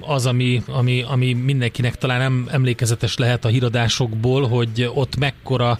az, 0.00 0.26
ami, 0.26 0.62
ami, 0.66 1.04
ami 1.08 1.32
mindenkinek 1.32 1.94
talán 1.94 2.18
nem 2.18 2.48
emlékezetes 2.50 3.16
lehet 3.16 3.44
a 3.44 3.48
híradásokból, 3.48 4.48
hogy 4.48 4.90
ott 4.94 5.16
mekkora 5.16 5.78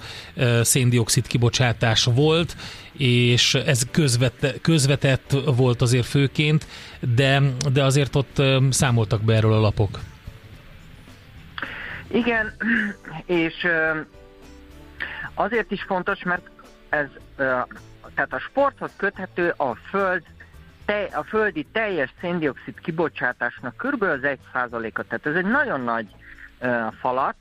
széndiokszid 0.62 1.26
kibocsátás 1.26 2.04
volt, 2.04 2.56
és 2.92 3.54
ez 3.54 3.86
közvet, 3.90 4.58
közvetett 4.62 5.36
volt 5.56 5.82
azért 5.82 6.06
főként, 6.06 6.66
de, 7.14 7.42
de 7.72 7.84
azért 7.84 8.16
ott 8.16 8.42
számoltak 8.70 9.22
be 9.22 9.34
erről 9.34 9.52
a 9.52 9.60
lapok. 9.60 9.98
Igen, 12.08 12.52
és 13.26 13.66
azért 15.34 15.70
is 15.70 15.82
fontos, 15.82 16.22
mert 16.22 16.50
ez 16.88 17.06
tehát 18.14 18.32
a 18.32 18.38
sporthoz 18.38 18.90
köthető 18.96 19.54
a 19.56 19.74
föld 19.74 20.22
te, 20.86 21.08
a 21.12 21.22
földi 21.22 21.66
teljes 21.72 22.14
széndiokszid 22.20 22.80
kibocsátásnak 22.80 23.76
kb. 23.76 24.02
az 24.02 24.20
1%-a, 24.22 25.02
tehát 25.02 25.26
ez 25.26 25.34
egy 25.34 25.44
nagyon 25.44 25.80
nagy 25.80 26.06
uh, 26.60 26.92
falat, 27.00 27.34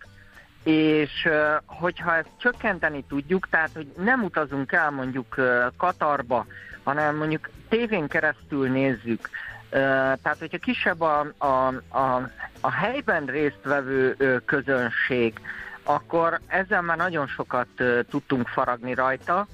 és 0.63 1.29
hogyha 1.65 2.15
ezt 2.15 2.29
csökkenteni 2.37 3.03
tudjuk, 3.07 3.49
tehát 3.49 3.69
hogy 3.73 3.87
nem 3.97 4.23
utazunk 4.23 4.71
el 4.71 4.91
mondjuk 4.91 5.35
Katarba, 5.77 6.45
hanem 6.83 7.15
mondjuk 7.15 7.49
tévén 7.69 8.07
keresztül 8.07 8.69
nézzük, 8.69 9.29
tehát 9.69 10.37
hogyha 10.39 10.57
kisebb 10.57 11.01
a, 11.01 11.25
a, 11.37 11.67
a, 11.97 12.29
a 12.61 12.71
helyben 12.71 13.25
résztvevő 13.25 14.15
közönség, 14.45 15.39
akkor 15.83 16.39
ezzel 16.47 16.81
már 16.81 16.97
nagyon 16.97 17.27
sokat 17.27 17.67
tudtunk 18.09 18.47
faragni 18.47 18.93
rajta, 18.93 19.47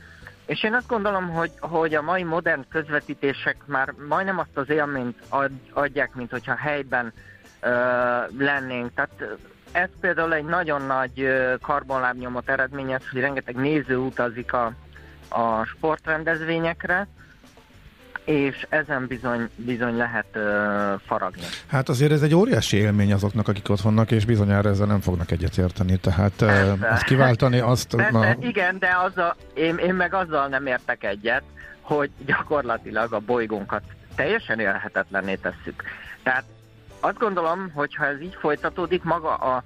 és 0.45 0.63
én 0.63 0.73
azt 0.73 0.88
gondolom, 0.88 1.30
hogy, 1.30 1.51
hogy 1.60 1.95
a 1.95 2.01
mai 2.01 2.23
modern 2.23 2.65
közvetítések 2.69 3.58
már 3.65 3.93
majdnem 4.08 4.39
azt 4.39 4.58
az 4.58 4.69
élményt 4.69 5.17
ad, 5.30 5.51
adják, 5.73 6.15
mint 6.15 6.32
hogyha 6.32 6.56
helyben 6.56 7.13
ö, 7.60 7.69
lennénk. 8.38 8.93
Tehát 8.93 9.38
ez 9.71 9.89
például 9.99 10.34
egy 10.34 10.45
nagyon 10.45 10.82
nagy 10.82 11.27
karbonlábnyomot 11.62 12.49
eredményez, 12.49 13.01
hogy 13.12 13.19
rengeteg 13.19 13.56
néző 13.56 13.97
utazik 13.97 14.54
a, 14.54 14.73
a 15.30 15.63
sportrendezvényekre, 15.63 17.08
és 18.25 18.65
ezen 18.69 19.07
bizony, 19.07 19.49
bizony 19.55 19.97
lehet 19.97 20.25
uh, 20.36 20.41
faragni. 21.05 21.41
Hát 21.67 21.89
azért 21.89 22.12
ez 22.12 22.21
egy 22.21 22.36
óriási 22.36 22.77
élmény 22.77 23.13
azoknak, 23.13 23.47
akik 23.47 23.69
ott 23.69 23.81
vannak, 23.81 24.12
és 24.12 24.25
bizonyára 24.25 24.69
ezzel 24.69 24.88
nem 24.88 24.99
fognak 24.99 25.31
egyetérteni, 25.31 25.97
tehát 25.97 26.41
uh, 26.41 26.91
ezt 26.91 27.03
kiváltani 27.03 27.60
azt... 27.60 27.95
Persze, 27.95 28.12
na... 28.12 28.36
igen, 28.39 28.79
de 28.79 28.88
a, 28.88 29.36
én, 29.53 29.77
én 29.77 29.93
meg 29.93 30.13
azzal 30.13 30.47
nem 30.47 30.65
értek 30.65 31.03
egyet, 31.03 31.43
hogy 31.81 32.10
gyakorlatilag 32.25 33.13
a 33.13 33.19
bolygónkat 33.19 33.81
teljesen 34.15 34.60
élhetetlenné 34.60 35.36
tesszük. 35.36 35.84
Tehát 36.23 36.43
azt 36.99 37.17
gondolom, 37.17 37.71
hogy 37.73 37.95
ha 37.95 38.05
ez 38.05 38.21
így 38.21 38.38
folytatódik, 38.39 39.03
maga 39.03 39.36
a 39.36 39.63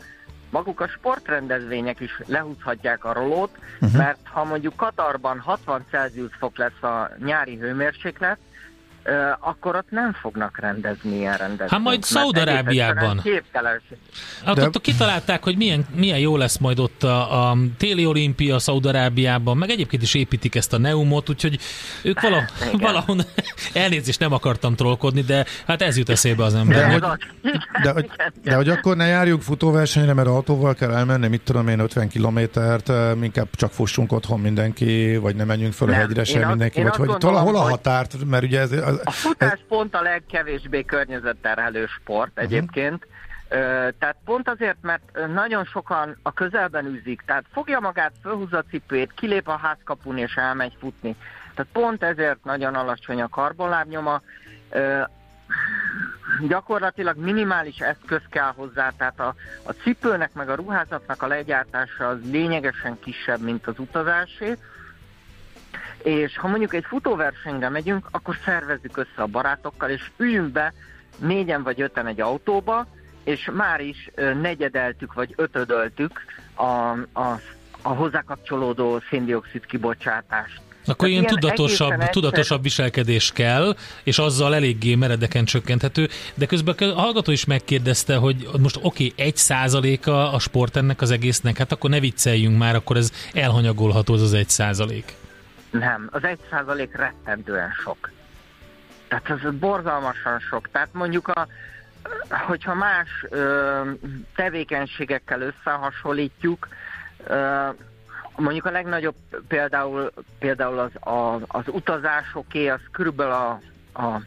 maguk 0.55 0.79
a 0.79 0.87
sportrendezvények 0.87 1.99
is 1.99 2.21
lehúzhatják 2.25 3.05
a 3.05 3.13
rolót, 3.13 3.57
uh-huh. 3.81 3.97
mert 3.97 4.19
ha 4.23 4.43
mondjuk 4.43 4.75
Katarban 4.75 5.39
60 5.39 5.85
Celsius 5.89 6.35
fok 6.39 6.57
lesz 6.57 6.83
a 6.83 7.09
nyári 7.25 7.55
hőmérséklet, 7.55 8.37
akkor 9.39 9.75
ott 9.75 9.89
nem 9.89 10.13
fognak 10.13 10.59
rendezni 10.59 11.17
ilyen 11.17 11.37
rendezvényt. 11.37 11.69
Hát 11.69 11.79
majd 11.79 12.03
Szaudarábiában. 12.03 13.21
Hát 14.45 14.57
ott 14.57 14.81
kitalálták, 14.81 15.43
hogy 15.43 15.57
milyen, 15.57 15.85
milyen 15.95 16.19
jó 16.19 16.37
lesz 16.37 16.57
majd 16.57 16.79
ott 16.79 17.03
a, 17.03 17.49
a 17.49 17.57
téli 17.77 18.05
olimpia 18.05 18.59
Szaudarábiában, 18.59 19.57
meg 19.57 19.69
egyébként 19.69 20.01
is 20.01 20.13
építik 20.13 20.55
ezt 20.55 20.73
a 20.73 20.77
Neumot, 20.77 21.29
úgyhogy 21.29 21.59
ők 22.03 22.21
vala, 22.21 22.43
valahol 22.71 23.17
elnézést 23.73 24.19
nem 24.19 24.33
akartam 24.33 24.75
trollkodni, 24.75 25.21
de 25.21 25.45
hát 25.67 25.81
ez 25.81 25.97
jut 25.97 26.09
eszébe 26.09 26.43
az 26.43 26.55
ember. 26.55 26.77
De, 26.77 26.91
hogy, 26.91 27.19
de, 27.83 27.91
hogy, 27.91 28.09
de 28.43 28.55
hogy 28.55 28.69
akkor 28.69 28.95
ne 28.95 29.05
járjunk 29.05 29.41
futóversenyre, 29.41 30.13
mert 30.13 30.27
autóval 30.27 30.73
kell 30.73 30.91
elmenni, 30.91 31.27
mit 31.27 31.41
tudom 31.41 31.67
én, 31.67 31.79
50 31.79 32.07
kilométert, 32.07 32.91
inkább 33.21 33.47
csak 33.51 33.71
fussunk 33.71 34.11
otthon 34.11 34.39
mindenki, 34.39 35.15
vagy 35.15 35.35
nem 35.35 35.47
menjünk 35.47 35.73
föl 35.73 35.89
a 35.89 35.93
hegyre 35.93 36.23
sem 36.23 36.47
mindenki, 36.47 36.81
vagy 36.81 36.95
hogy 36.95 37.23
hol 37.23 37.55
a 37.55 37.59
határt, 37.59 38.25
mert 38.25 38.43
ugye 38.43 38.59
ez, 38.59 38.71
a 39.03 39.11
futás 39.11 39.59
pont 39.67 39.95
a 39.95 40.01
legkevésbé 40.01 40.83
környezetterhelő 40.83 41.85
sport 41.85 42.29
uh-huh. 42.29 42.43
egyébként. 42.43 43.07
Tehát 43.99 44.15
pont 44.25 44.49
azért, 44.49 44.77
mert 44.81 45.27
nagyon 45.33 45.65
sokan 45.65 46.17
a 46.21 46.33
közelben 46.33 46.85
űzik, 46.85 47.23
tehát 47.25 47.45
fogja 47.53 47.79
magát, 47.79 48.11
fölhúzza 48.21 48.57
a 48.57 48.63
cipőjét, 48.69 49.13
kilép 49.13 49.47
a 49.47 49.57
házkapun 49.57 50.17
és 50.17 50.35
elmegy 50.35 50.73
futni. 50.79 51.15
Tehát 51.55 51.71
pont 51.71 52.03
ezért 52.03 52.43
nagyon 52.43 52.75
alacsony 52.75 53.21
a 53.21 53.27
karbonlábnyoma. 53.27 54.21
Gyakorlatilag 56.47 57.17
minimális 57.17 57.77
eszköz 57.77 58.21
kell 58.29 58.53
hozzá, 58.55 58.91
tehát 58.97 59.19
a, 59.19 59.35
a 59.63 59.71
cipőnek 59.71 60.33
meg 60.33 60.49
a 60.49 60.55
ruházatnak 60.55 61.21
a 61.21 61.27
legyártása 61.27 62.07
az 62.07 62.17
lényegesen 62.31 62.99
kisebb, 62.99 63.41
mint 63.41 63.67
az 63.67 63.79
utazásé 63.79 64.57
és 66.05 66.37
ha 66.37 66.47
mondjuk 66.47 66.73
egy 66.73 66.85
futóversenyre 66.87 67.69
megyünk, 67.69 68.07
akkor 68.11 68.37
szervezzük 68.45 68.97
össze 68.97 69.21
a 69.21 69.25
barátokkal, 69.25 69.89
és 69.89 70.09
üljünk 70.17 70.51
be 70.51 70.73
négyen 71.17 71.63
vagy 71.63 71.81
öten 71.81 72.07
egy 72.07 72.21
autóba, 72.21 72.87
és 73.23 73.49
már 73.53 73.81
is 73.81 74.11
negyedeltük 74.41 75.13
vagy 75.13 75.33
ötödöltük 75.35 76.21
a, 76.53 76.63
a, 77.21 77.39
a 77.81 77.89
hozzákapcsolódó 77.89 79.01
széndiokszid 79.09 79.65
kibocsátást. 79.65 80.61
Akkor 80.85 81.07
ilyen, 81.07 81.21
ilyen 81.21 81.33
tudatosabb, 81.33 81.91
egyszer... 81.91 82.09
tudatosabb 82.09 82.63
viselkedés 82.63 83.31
kell, 83.31 83.75
és 84.03 84.17
azzal 84.19 84.55
eléggé 84.55 84.95
meredeken 84.95 85.45
csökkenthető, 85.45 86.09
de 86.33 86.45
közben 86.45 86.75
a 86.77 86.99
hallgató 86.99 87.31
is 87.31 87.45
megkérdezte, 87.45 88.15
hogy 88.15 88.47
most 88.59 88.75
oké, 88.75 88.85
okay, 88.85 89.25
egy 89.25 89.37
százaléka 89.37 90.31
a 90.31 90.39
sport 90.39 90.75
ennek 90.75 91.01
az 91.01 91.11
egésznek, 91.11 91.57
hát 91.57 91.71
akkor 91.71 91.89
ne 91.89 91.99
vicceljünk 91.99 92.57
már, 92.57 92.75
akkor 92.75 92.97
ez 92.97 93.11
elhanyagolható 93.33 94.13
az 94.13 94.21
az 94.21 94.33
egy 94.33 94.49
százalék. 94.49 95.15
Nem, 95.79 96.09
az 96.11 96.23
egy 96.23 96.39
százalék 96.49 96.95
rettentően 96.95 97.71
sok. 97.71 98.11
Tehát 99.07 99.29
ez 99.29 99.51
borzalmasan 99.53 100.39
sok. 100.39 100.69
Tehát 100.71 100.89
mondjuk 100.91 101.27
a, 101.27 101.47
hogyha 102.29 102.73
más 102.73 103.25
ö, 103.29 103.81
tevékenységekkel 104.35 105.41
összehasonlítjuk, 105.41 106.67
ö, 107.27 107.69
mondjuk 108.35 108.65
a 108.65 108.71
legnagyobb 108.71 109.15
például, 109.47 110.11
például 110.39 110.79
az, 110.79 111.13
a, 111.13 111.39
az 111.47 111.63
utazásoké, 111.67 112.67
az 112.67 112.81
körülbelül 112.91 113.33
a, 113.33 113.59
a 113.93 114.21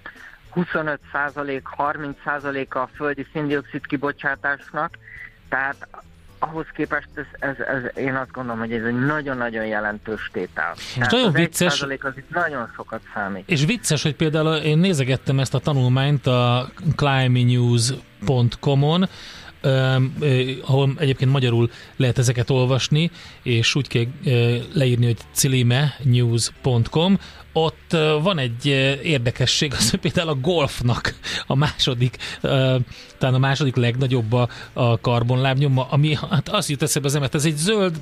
25 0.50 1.00
százalék, 1.12 1.66
30 1.66 2.16
százalék 2.24 2.74
a 2.74 2.88
földi 2.94 3.26
széndiokszid 3.32 3.86
kibocsátásnak, 3.86 4.98
tehát 5.48 5.88
ahhoz 6.38 6.66
képest 6.74 7.08
ez, 7.14 7.24
ez, 7.38 7.58
ez, 7.58 7.82
én 7.96 8.14
azt 8.14 8.30
gondolom, 8.30 8.58
hogy 8.58 8.72
ez 8.72 8.84
egy 8.84 8.98
nagyon-nagyon 8.98 9.66
jelentős 9.66 10.30
tétel. 10.32 10.74
És 10.76 10.96
nagyon 11.10 11.32
vicces. 11.32 11.82
az 11.82 11.90
itt 12.16 12.30
nagyon 12.30 12.70
sokat 12.76 13.00
számít. 13.14 13.48
És 13.48 13.64
vicces, 13.64 14.02
hogy 14.02 14.14
például 14.14 14.54
én 14.54 14.78
nézegettem 14.78 15.40
ezt 15.40 15.54
a 15.54 15.58
tanulmányt 15.58 16.26
a 16.26 16.68
climbingnews.com-on, 16.96 19.08
ahol 20.66 20.90
egyébként 20.98 21.30
magyarul 21.30 21.70
lehet 21.96 22.18
ezeket 22.18 22.50
olvasni, 22.50 23.10
és 23.42 23.74
úgy 23.74 23.88
kell 23.88 24.04
leírni, 24.72 25.04
hogy 25.04 25.18
cilimenews.com. 25.32 27.18
Ott 27.64 27.96
van 28.22 28.38
egy 28.38 28.66
érdekesség, 29.02 29.72
az 29.72 29.90
például 30.00 30.28
a 30.28 30.34
golfnak 30.34 31.14
a 31.46 31.54
második, 31.54 32.16
talán 33.18 33.34
a 33.34 33.38
második 33.38 33.76
legnagyobb 33.76 34.32
a, 34.32 34.48
a 34.72 35.00
karbonlábnyoma, 35.00 35.86
ami 35.90 36.16
hát 36.30 36.48
azt 36.48 36.68
jut 36.68 36.82
eszembe 36.82 37.08
az 37.08 37.14
emet, 37.14 37.34
ez 37.34 37.44
egy 37.44 37.56
zöld 37.56 38.00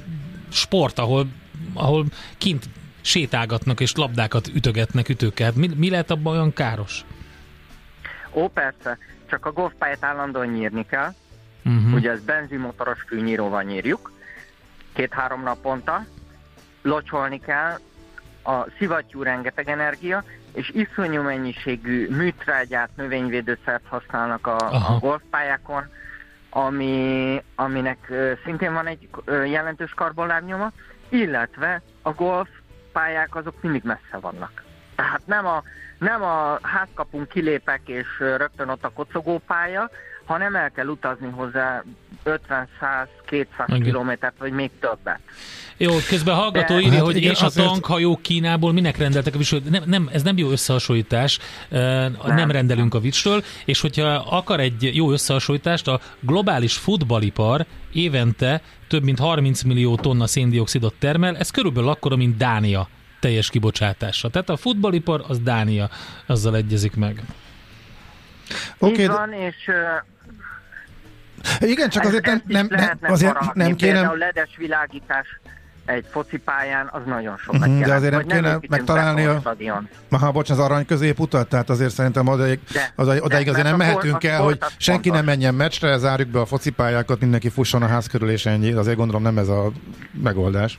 sport, 0.50 0.98
ahol, 0.98 1.26
ahol 1.74 2.04
kint 2.38 2.68
sétálgatnak 3.00 3.80
és 3.80 3.94
labdákat 3.94 4.48
ütögetnek 4.54 5.08
ütőket. 5.08 5.54
Mi, 5.54 5.70
mi 5.76 5.90
lehet 5.90 6.10
abban 6.10 6.32
olyan 6.32 6.52
káros? 6.52 7.04
Ó, 8.32 8.48
persze, 8.48 8.98
csak 9.30 9.46
a 9.46 9.52
golfpályát 9.52 10.04
állandóan 10.04 10.46
nyírni 10.46 10.86
kell, 10.86 11.14
Uh-huh. 11.66 11.94
Ugye 11.94 12.10
ez 12.10 12.24
benzinmotoros 12.24 13.02
fűnyíróval 13.06 13.62
nyírjuk, 13.62 14.12
két-három 14.92 15.42
naponta, 15.42 16.04
locsolni 16.82 17.40
kell, 17.40 17.78
a 18.46 18.66
szivattyú 18.76 19.22
rengeteg 19.22 19.68
energia, 19.68 20.24
és 20.52 20.70
iszonyú 20.74 21.22
mennyiségű 21.22 22.08
műtrágyát, 22.10 22.90
növényvédőszert 22.96 23.86
használnak 23.88 24.46
a, 24.46 24.56
a 24.56 24.98
golfpályákon, 25.00 25.84
ami, 26.50 27.42
aminek 27.54 28.12
szintén 28.44 28.72
van 28.72 28.86
egy 28.86 29.08
jelentős 29.26 29.94
karbonlábnyoma, 29.94 30.72
illetve 31.08 31.82
a 32.02 32.12
golfpályák 32.12 33.34
azok 33.34 33.62
mindig 33.62 33.82
messze 33.84 34.18
vannak. 34.20 34.64
Tehát 34.94 35.22
nem 35.24 35.46
a, 35.46 35.62
nem 35.98 36.22
a 36.22 36.58
házkapunk 36.62 37.28
kilépek 37.28 37.80
és 37.84 38.06
rögtön 38.18 38.68
ott 38.68 38.84
a 38.84 38.90
kocogópálya, 38.94 39.90
hanem 40.26 40.54
el 40.54 40.70
kell 40.70 40.86
utazni 40.86 41.28
hozzá 41.30 41.82
50-100-200 42.24 43.80
kilométert, 43.82 44.34
vagy 44.38 44.52
még 44.52 44.70
többet. 44.80 45.20
Jó, 45.76 45.92
közben 46.08 46.34
a 46.34 46.36
hallgató 46.36 46.74
De, 46.74 46.80
írja, 46.80 46.92
hát 46.92 47.04
hogy 47.04 47.16
igen, 47.16 47.30
és 47.30 47.42
a 47.42 47.44
azért... 47.44 47.66
tankhajók 47.66 48.22
Kínából 48.22 48.72
minek 48.72 48.96
rendeltek 48.96 49.34
a 49.34 49.38
vicsről? 49.38 49.60
Nem, 49.70 49.82
nem, 49.86 50.08
ez 50.12 50.22
nem 50.22 50.36
jó 50.36 50.50
összehasonlítás, 50.50 51.38
nem, 51.68 52.16
nem 52.24 52.50
rendelünk 52.50 52.94
a 52.94 53.00
vicsről, 53.00 53.42
és 53.64 53.80
hogyha 53.80 54.06
akar 54.14 54.60
egy 54.60 54.90
jó 54.94 55.12
összehasonlítást, 55.12 55.88
a 55.88 56.00
globális 56.20 56.76
futballipar 56.76 57.66
évente 57.92 58.62
több 58.88 59.02
mint 59.02 59.18
30 59.18 59.62
millió 59.62 59.96
tonna 59.96 60.26
széndiokszidot 60.26 60.94
termel, 60.98 61.36
ez 61.36 61.50
körülbelül 61.50 61.88
akkora, 61.88 62.16
mint 62.16 62.36
Dánia 62.36 62.88
teljes 63.20 63.50
kibocsátása. 63.50 64.28
Tehát 64.28 64.48
a 64.48 64.56
futballipar 64.56 65.24
az 65.28 65.40
Dánia, 65.40 65.90
azzal 66.26 66.56
egyezik 66.56 66.96
meg. 66.96 67.22
Okay, 68.78 69.06
van, 69.06 69.32
és 69.32 69.70
igen, 71.60 71.88
csak 71.88 72.04
azért 72.04 72.26
nem, 72.26 72.42
nem, 72.46 72.66
nem, 72.70 72.98
azért 73.00 73.54
nem 73.54 73.74
kéne... 73.74 74.00
A 74.00 74.14
ledes 74.14 74.56
világítás 74.56 75.40
egy 75.86 76.04
focipályán, 76.10 76.88
az 76.92 77.00
nagyon 77.06 77.36
sok. 77.36 77.54
Uh-huh, 77.54 77.80
de 77.80 77.94
azért 77.94 78.12
nem 78.12 78.26
kéne 78.26 78.58
megtalálni 78.68 79.24
a... 79.24 79.42
Aha, 80.10 80.32
bocs, 80.32 80.50
az 80.50 80.58
arany 80.58 80.86
középutat, 80.86 81.48
tehát 81.48 81.70
azért 81.70 81.92
szerintem 81.92 82.26
odaig, 82.26 82.60
de, 82.72 82.92
az, 82.94 83.08
odaig 83.08 83.44
de, 83.44 83.50
azért 83.50 83.66
nem 83.66 83.76
mehetünk 83.76 84.24
el, 84.24 84.42
hogy 84.42 84.58
senki 84.76 85.08
fontos. 85.08 85.12
nem 85.12 85.24
menjen 85.24 85.54
meccsre, 85.54 85.98
zárjuk 85.98 86.28
be 86.28 86.40
a 86.40 86.46
focipályákat, 86.46 87.20
mindenki 87.20 87.48
fusson 87.48 87.82
a 87.82 87.86
ház 87.86 88.06
körül 88.06 88.30
és 88.30 88.46
ennyi. 88.46 88.72
Azért 88.72 88.96
gondolom 88.96 89.22
nem 89.22 89.38
ez 89.38 89.48
a 89.48 89.70
megoldás. 90.22 90.78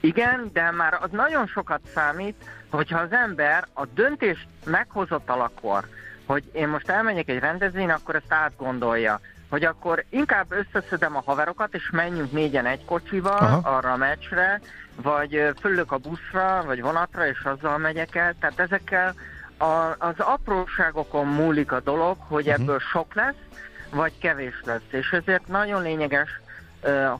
Igen, 0.00 0.50
de 0.52 0.70
már 0.70 0.98
az 1.00 1.08
nagyon 1.12 1.46
sokat 1.46 1.80
számít, 1.94 2.34
hogyha 2.70 2.98
az 2.98 3.12
ember 3.12 3.66
a 3.72 3.86
döntést 3.94 4.46
meghozott 4.64 5.30
alakor, 5.30 5.84
hogy 6.26 6.42
én 6.52 6.68
most 6.68 6.88
elmenjek 6.88 7.28
egy 7.28 7.38
rendezvényre, 7.38 7.92
akkor 7.92 8.14
ezt 8.14 8.32
átgondolja 8.32 9.20
hogy 9.50 9.64
akkor 9.64 10.04
inkább 10.08 10.46
összeszedem 10.52 11.16
a 11.16 11.22
haverokat, 11.26 11.74
és 11.74 11.90
menjünk 11.90 12.32
négyen 12.32 12.66
egy 12.66 12.84
kocsival 12.84 13.36
Aha. 13.38 13.76
arra 13.76 13.92
a 13.92 13.96
meccsre, 13.96 14.60
vagy 15.02 15.52
fölök 15.60 15.92
a 15.92 15.98
buszra, 15.98 16.62
vagy 16.66 16.80
vonatra, 16.80 17.26
és 17.26 17.42
azzal 17.44 17.78
megyek 17.78 18.14
el. 18.14 18.34
Tehát 18.40 18.60
ezekkel 18.60 19.14
a, 19.56 19.94
az 19.98 20.14
apróságokon 20.16 21.26
múlik 21.26 21.72
a 21.72 21.80
dolog, 21.80 22.16
hogy 22.18 22.48
uh-huh. 22.48 22.62
ebből 22.62 22.78
sok 22.78 23.14
lesz, 23.14 23.34
vagy 23.90 24.12
kevés 24.18 24.60
lesz. 24.64 24.88
És 24.90 25.10
ezért 25.10 25.46
nagyon 25.46 25.82
lényeges, 25.82 26.40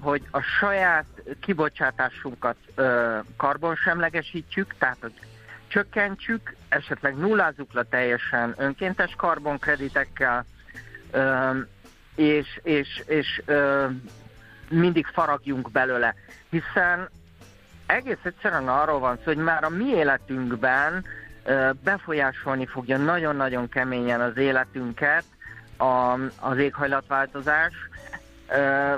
hogy 0.00 0.22
a 0.30 0.40
saját 0.40 1.04
kibocsátásunkat 1.40 2.56
karbonsemlegesítjük, 3.36 4.74
tehát 4.78 4.96
hogy 5.00 5.12
csökkentsük, 5.66 6.54
esetleg 6.68 7.16
nullázzuk 7.16 7.72
le 7.72 7.82
teljesen 7.82 8.54
önkéntes 8.56 9.14
karbonkreditekkel, 9.16 10.44
és, 12.20 12.60
és, 12.62 13.02
és 13.06 13.42
ö, 13.44 13.86
mindig 14.68 15.06
faragjunk 15.06 15.70
belőle, 15.70 16.14
hiszen 16.50 17.08
egész 17.86 18.18
egyszerűen 18.22 18.68
arról 18.68 18.98
van 18.98 19.16
szó, 19.16 19.22
hogy 19.24 19.36
már 19.36 19.64
a 19.64 19.68
mi 19.68 19.84
életünkben 19.84 21.04
ö, 21.44 21.70
befolyásolni 21.84 22.66
fogja 22.66 22.96
nagyon-nagyon 22.96 23.68
keményen 23.68 24.20
az 24.20 24.36
életünket 24.36 25.24
a, 25.76 26.18
az 26.40 26.56
éghajlatváltozás. 26.56 27.72
Ö, 28.48 28.94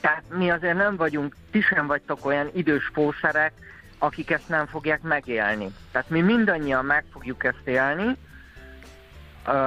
tehát 0.00 0.22
mi 0.36 0.50
azért 0.50 0.76
nem 0.76 0.96
vagyunk, 0.96 1.36
ti 1.50 1.60
sem 1.60 1.86
vagytok 1.86 2.26
olyan 2.26 2.50
idős 2.54 2.90
pószerek, 2.92 3.52
akik 3.98 4.30
ezt 4.30 4.48
nem 4.48 4.66
fogják 4.66 5.02
megélni. 5.02 5.72
Tehát 5.92 6.10
mi 6.10 6.20
mindannyian 6.20 6.84
meg 6.84 7.04
fogjuk 7.12 7.44
ezt 7.44 7.62
élni, 7.64 8.16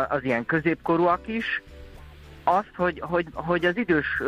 az 0.09 0.23
ilyen 0.23 0.45
középkorúak 0.45 1.27
is, 1.27 1.61
azt, 2.45 2.71
hogy, 2.75 2.99
hogy, 2.99 3.25
hogy 3.33 3.65
az 3.65 3.77
idős 3.77 4.21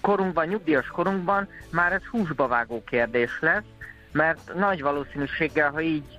korunkban, 0.00 0.46
nyugdíjas 0.46 0.86
korunkban 0.86 1.48
már 1.70 1.92
ez 1.92 2.02
húsba 2.10 2.46
vágó 2.48 2.84
kérdés 2.84 3.30
lesz, 3.40 3.64
mert 4.12 4.54
nagy 4.54 4.82
valószínűséggel, 4.82 5.70
ha 5.70 5.80
így 5.80 6.18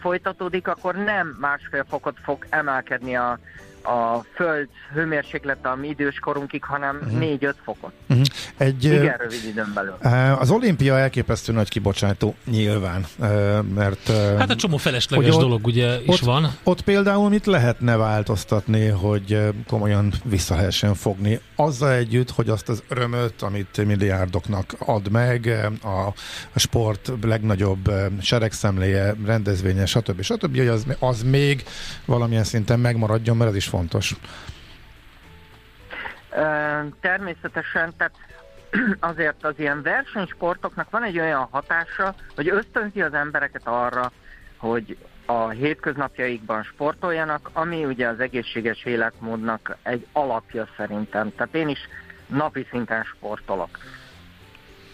folytatódik, 0.00 0.68
akkor 0.68 0.94
nem 0.94 1.36
másfél 1.40 1.84
fokot 1.88 2.16
fog 2.22 2.46
emelkedni 2.48 3.16
a, 3.16 3.38
a 3.84 4.24
föld 4.34 4.68
hőmérséklete 4.94 5.68
a 5.68 5.76
mi 5.76 5.88
időskorunkig, 5.88 6.64
hanem 6.64 6.96
uh-huh. 6.96 7.12
Mhm. 7.12 7.22
4-5 7.40 7.54
fokot. 7.64 7.92
Uh-huh. 8.08 8.26
Egy, 8.56 8.84
Igen, 8.84 9.16
rövid 9.16 9.44
időn 9.48 9.72
belül. 9.74 9.94
Az 10.38 10.50
olimpia 10.50 10.98
elképesztő 10.98 11.52
nagy 11.52 11.68
kibocsátó 11.68 12.34
nyilván, 12.50 13.06
mert... 13.74 14.08
Hát 14.38 14.50
a 14.50 14.56
csomó 14.56 14.76
felesleges 14.76 15.36
dolog 15.36 15.52
ott, 15.52 15.66
ugye 15.66 16.00
is 16.00 16.08
ott, 16.08 16.18
van. 16.18 16.56
Ott 16.62 16.80
például 16.80 17.28
mit 17.28 17.46
lehetne 17.46 17.96
változtatni, 17.96 18.86
hogy 18.86 19.38
komolyan 19.66 20.12
vissza 20.24 20.54
lehessen 20.54 20.94
fogni? 20.94 21.40
Azzal 21.56 21.92
együtt, 21.92 22.30
hogy 22.30 22.48
azt 22.48 22.68
az 22.68 22.82
örömöt, 22.88 23.42
amit 23.42 23.84
milliárdoknak 23.84 24.74
ad 24.78 25.10
meg, 25.10 25.68
a, 25.82 25.88
a 26.52 26.58
sport 26.58 27.12
legnagyobb 27.22 27.90
seregszemléje, 28.20 29.14
rendezvénye, 29.24 29.86
stb. 29.86 30.22
stb. 30.22 30.56
hogy 30.56 30.68
az, 30.68 30.86
az 30.98 31.22
még 31.22 31.64
valamilyen 32.04 32.44
szinten 32.44 32.80
megmaradjon, 32.80 33.36
mert 33.36 33.50
ez 33.50 33.56
is 33.56 33.66
fontos. 33.74 34.14
Természetesen, 37.00 37.92
tehát 37.96 38.14
azért 39.10 39.44
az 39.44 39.54
ilyen 39.56 39.82
versenysportoknak 39.82 40.90
van 40.90 41.02
egy 41.02 41.18
olyan 41.18 41.48
hatása, 41.50 42.14
hogy 42.34 42.48
ösztönzi 42.48 43.02
az 43.02 43.14
embereket 43.14 43.66
arra, 43.66 44.12
hogy 44.56 44.96
a 45.26 45.48
hétköznapjaikban 45.48 46.62
sportoljanak, 46.62 47.50
ami 47.52 47.84
ugye 47.84 48.08
az 48.08 48.20
egészséges 48.20 48.84
életmódnak 48.84 49.76
egy 49.82 50.06
alapja 50.12 50.68
szerintem. 50.76 51.34
Tehát 51.34 51.54
én 51.54 51.68
is 51.68 51.88
napi 52.26 52.66
szinten 52.70 53.04
sportolok. 53.04 53.78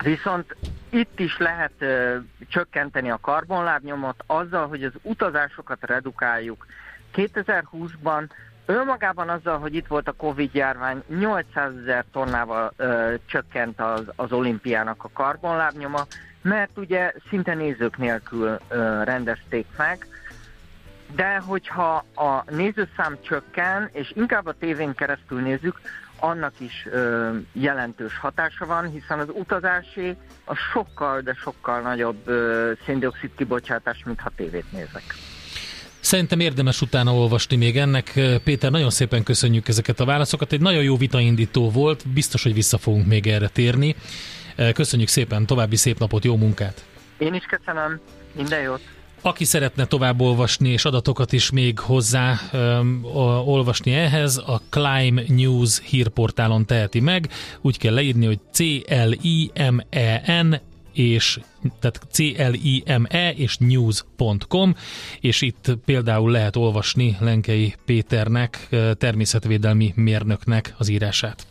Viszont 0.03 0.57
itt 0.91 1.19
is 1.19 1.39
lehet 1.39 1.73
ö, 1.79 2.17
csökkenteni 2.49 3.11
a 3.11 3.19
karbonlábnyomot 3.21 4.25
azzal, 4.27 4.69
hogy 4.69 4.85
az 4.85 4.93
utazásokat 5.03 5.79
redukáljuk. 5.81 6.67
2020-ban 7.15 8.29
Önmagában 8.71 9.29
azzal, 9.29 9.59
hogy 9.59 9.75
itt 9.75 9.87
volt 9.87 10.09
a 10.09 10.13
Covid-járvány, 10.13 11.03
800 11.09 11.73
ezer 11.83 12.05
tonnával 12.13 12.73
ö, 12.77 13.15
csökkent 13.27 13.81
az, 13.81 14.03
az 14.17 14.33
olimpiának 14.33 15.05
a 15.05 15.11
karbonlábnyoma, 15.13 16.07
mert 16.43 16.79
ugye 16.79 17.13
szinte 17.29 17.55
nézők 17.55 17.97
nélkül 17.97 18.59
ö, 18.69 19.03
rendezték 19.05 19.67
meg, 19.77 20.07
de 21.15 21.39
hogyha 21.39 22.05
a 22.15 22.45
nézőszám 22.51 23.19
csökken, 23.21 23.89
és 23.93 24.13
inkább 24.15 24.47
a 24.47 24.59
tévén 24.59 24.95
keresztül 24.95 25.41
nézzük, 25.41 25.81
annak 26.19 26.61
is 26.61 26.87
ö, 26.91 27.31
jelentős 27.53 28.19
hatása 28.19 28.67
van, 28.67 28.91
hiszen 28.91 29.19
az 29.19 29.29
utazási 29.33 30.17
a 30.45 30.55
sokkal, 30.55 31.21
de 31.21 31.35
sokkal 31.35 31.81
nagyobb 31.81 32.29
ö, 32.29 32.73
széndiokszid 32.85 33.31
kibocsátás, 33.37 34.03
mint 34.05 34.21
ha 34.21 34.31
tévét 34.37 34.73
nézek. 34.73 35.05
Szerintem 36.01 36.41
érdemes 36.41 36.81
utána 36.81 37.15
olvasni 37.15 37.57
még 37.57 37.77
ennek. 37.77 38.21
Péter, 38.45 38.71
nagyon 38.71 38.91
szépen 38.91 39.23
köszönjük 39.23 39.69
ezeket 39.69 40.01
a 40.01 40.05
válaszokat. 40.05 40.53
Egy 40.53 40.61
nagyon 40.61 40.83
jó 40.83 40.97
vitaindító 40.97 41.71
volt, 41.71 42.09
biztos, 42.09 42.43
hogy 42.43 42.55
vissza 42.55 42.79
fogunk 42.79 43.07
még 43.07 43.27
erre 43.27 43.49
térni. 43.49 43.97
Köszönjük 44.73 45.09
szépen, 45.09 45.47
további 45.47 45.77
szép 45.77 45.99
napot, 45.99 46.25
jó 46.25 46.37
munkát! 46.37 46.85
Én 47.19 47.35
is 47.35 47.45
köszönöm, 47.45 48.01
minden 48.37 48.61
jót! 48.61 48.81
Aki 49.23 49.45
szeretne 49.45 49.85
tovább 49.85 50.21
olvasni 50.21 50.69
és 50.69 50.85
adatokat 50.85 51.33
is 51.33 51.51
még 51.51 51.79
hozzá 51.79 52.39
um, 52.53 53.05
olvasni 53.45 53.93
ehhez, 53.93 54.37
a 54.37 54.61
Climb 54.69 55.21
News 55.29 55.81
hírportálon 55.85 56.67
teheti 56.67 57.01
meg. 57.01 57.29
Úgy 57.61 57.79
kell 57.79 57.95
leírni, 57.95 58.27
hogy 58.27 58.39
C-L-I-M-E-N 58.53 60.61
és 60.93 61.41
tehát 61.81 62.01
C-L-I-M-E 62.11 63.31
és 63.31 63.57
news.com, 63.59 64.75
és 65.21 65.43
itt 65.43 65.77
például 65.85 66.31
lehet 66.31 66.57
olvasni 66.57 67.17
Lenkei 67.21 67.75
Péternek, 67.85 68.69
természetvédelmi 68.99 69.93
mérnöknek 69.97 70.75
az 70.79 70.89
írását. 70.89 71.47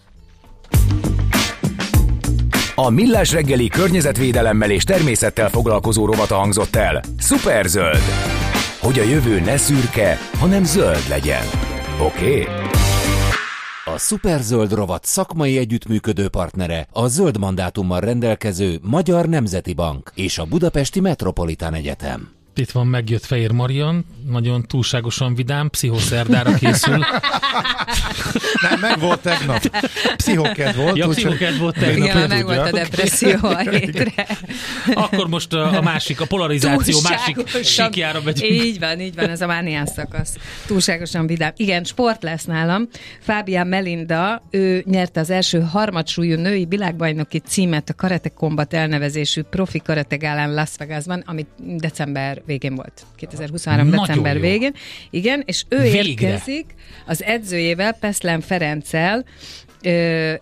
A 2.75 2.89
Millás 2.89 3.31
reggeli 3.31 3.67
környezetvédelemmel 3.67 4.71
és 4.71 4.83
természettel 4.83 5.49
foglalkozó 5.49 6.05
rovata 6.05 6.35
hangzott 6.35 6.75
el. 6.75 7.03
Superzöld! 7.17 8.01
Hogy 8.79 8.99
a 8.99 9.03
jövő 9.03 9.39
ne 9.39 9.57
szürke, 9.57 10.17
hanem 10.37 10.63
zöld 10.63 11.03
legyen. 11.09 11.43
Oké? 11.99 12.41
Okay? 12.41 12.58
A 13.99 14.01
Superzöld 14.01 14.73
rovat 14.73 15.05
szakmai 15.05 15.57
együttműködő 15.57 16.27
partnere 16.27 16.87
a 16.91 17.07
zöld 17.07 17.37
mandátummal 17.37 17.99
rendelkező 17.99 18.79
Magyar 18.81 19.25
Nemzeti 19.25 19.73
Bank 19.73 20.11
és 20.15 20.37
a 20.37 20.45
Budapesti 20.45 20.99
Metropolitán 20.99 21.73
Egyetem. 21.73 22.38
Itt 22.59 22.71
van, 22.71 22.87
megjött 22.87 23.25
Fehér 23.25 23.51
Marian, 23.51 24.05
nagyon 24.27 24.63
túlságosan 24.67 25.35
vidám, 25.35 25.69
pszichoszerdára 25.69 26.53
készül. 26.53 26.97
Nem, 28.69 28.79
meg 28.79 28.99
volt 28.99 29.21
tegnap. 29.21 29.81
Pszichoked 30.15 30.75
volt. 30.75 30.97
Ja, 30.97 31.07
pszichoked 31.07 31.57
volt 31.57 31.75
tegnap. 31.75 32.07
Igen, 32.07 32.27
meg 32.27 32.45
volt 32.45 32.57
a 32.57 32.71
depresszió 32.71 33.37
a 33.41 33.57
hétre. 33.69 34.27
Akkor 34.93 35.27
most 35.27 35.53
a, 35.53 35.77
a 35.77 35.81
másik, 35.81 36.21
a 36.21 36.25
polarizáció 36.25 36.99
másik 37.09 37.63
síkjára 37.63 38.21
megyünk. 38.23 38.53
Így 38.53 38.79
van, 38.79 38.99
így 38.99 39.15
van, 39.15 39.29
ez 39.29 39.41
a 39.41 39.47
mánián 39.47 39.85
szakasz. 39.85 40.35
Túlságosan 40.65 41.27
vidám. 41.27 41.51
Igen, 41.55 41.83
sport 41.83 42.23
lesz 42.23 42.45
nálam. 42.45 42.87
Fábián 43.19 43.67
Melinda, 43.67 44.43
ő 44.49 44.83
nyerte 44.85 45.19
az 45.19 45.29
első 45.29 45.59
harmadsúlyú 45.59 46.39
női 46.39 46.65
világbajnoki 46.65 47.39
címet 47.39 47.89
a 47.89 47.93
Karate 47.93 48.29
Combat 48.29 48.73
elnevezésű 48.73 49.41
profi 49.41 49.79
karate 49.79 50.15
gálán 50.15 50.53
Las 50.53 50.69
Vegasban, 50.77 51.23
amit 51.25 51.47
december 51.57 52.41
végén 52.49 52.75
volt. 52.75 53.05
2023. 53.15 53.87
Nagyon 53.87 54.05
december 54.05 54.35
jó. 54.35 54.41
végén. 54.41 54.73
Igen, 55.09 55.43
és 55.45 55.65
ő 55.69 55.81
Végre. 55.81 56.27
érkezik 56.27 56.65
az 57.05 57.23
edzőjével, 57.23 57.93
Peszlen 57.93 58.41
Ferenccel, 58.41 59.25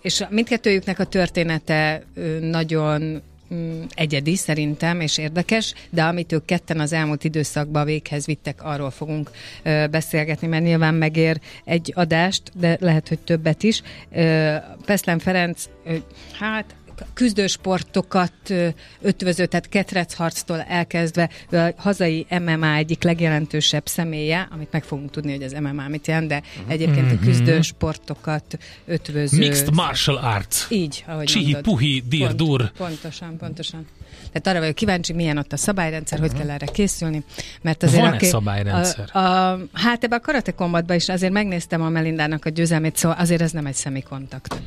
és 0.02 0.24
mindkettőjüknek 0.30 1.00
a 1.00 1.04
története 1.04 2.04
nagyon 2.42 3.22
mm, 3.54 3.82
egyedi 3.96 4.36
szerintem, 4.36 5.02
és 5.02 5.18
érdekes, 5.18 5.74
de 5.90 6.04
amit 6.04 6.32
ők 6.32 6.46
ketten 6.46 6.80
az 6.80 6.94
elmúlt 6.94 7.24
időszakban 7.24 7.86
véghez 7.86 8.26
vittek, 8.26 8.64
arról 8.64 8.92
fogunk 8.92 9.32
ö, 9.64 9.86
beszélgetni, 9.92 10.48
mert 10.48 10.64
nyilván 10.64 10.94
megér 10.94 11.40
egy 11.64 11.92
adást, 11.96 12.42
de 12.56 12.78
lehet, 12.80 13.08
hogy 13.08 13.20
többet 13.20 13.64
is. 13.64 13.82
Ö, 14.12 14.56
Peszlen 14.86 15.20
Ferenc, 15.20 15.70
ö, 15.86 15.96
hát 16.40 16.76
küzdősportokat 17.14 18.54
ötvöző, 19.02 19.46
tehát 19.46 19.70
ketrecharctól 19.70 20.62
elkezdve 20.62 21.30
a 21.52 21.74
hazai 21.78 22.26
MMA 22.30 22.74
egyik 22.76 23.04
legjelentősebb 23.04 23.88
személye, 23.88 24.48
amit 24.52 24.72
meg 24.72 24.84
fogunk 24.84 25.10
tudni, 25.12 25.32
hogy 25.32 25.44
az 25.44 25.52
MMA 25.52 25.88
mit 25.88 26.08
jelent, 26.08 26.28
de 26.28 26.42
egyébként 26.68 27.12
a 27.12 27.20
küzdősportokat 27.20 28.58
ötvöző... 28.86 29.38
Mixed 29.38 29.74
martial 29.74 30.18
arts. 30.18 30.66
Így, 30.70 31.04
ahogy 31.08 31.26
Csihi, 31.26 31.44
mondod. 31.44 31.64
puhi, 31.64 32.04
dir, 32.10 32.26
Pont- 32.26 32.36
dur. 32.36 32.72
Pontosan, 32.72 33.38
pontosan. 33.38 33.88
Tehát 34.32 34.48
arra 34.48 34.60
vagyok 34.60 34.76
kíváncsi, 34.76 35.14
milyen 35.14 35.38
ott 35.38 35.54
a 35.54 35.58
szabályrendszer, 35.58 36.20
hogy 36.20 36.34
kell 36.34 36.50
erre 36.50 36.66
készülni. 36.66 37.24
Mert 37.62 37.84
azért 37.84 38.02
Van-e 38.02 38.16
aki, 38.16 38.26
szabályrendszer? 38.26 39.10
A, 39.12 39.20
a, 39.20 39.60
hát 39.74 40.04
ebbe 40.04 40.16
a 40.16 40.20
karate 40.20 40.52
kombatba 40.52 40.94
is 40.94 41.10
azért 41.10 41.34
megnéztem 41.34 41.82
a 41.82 41.90
Melindának 41.90 42.46
a 42.46 42.50
győzelmét, 42.50 42.96
szóval 42.96 43.18
azért 43.18 43.42
ez 43.42 43.52
nem 43.52 43.66
egy 43.66 43.76
szemikontakt. 43.76 44.62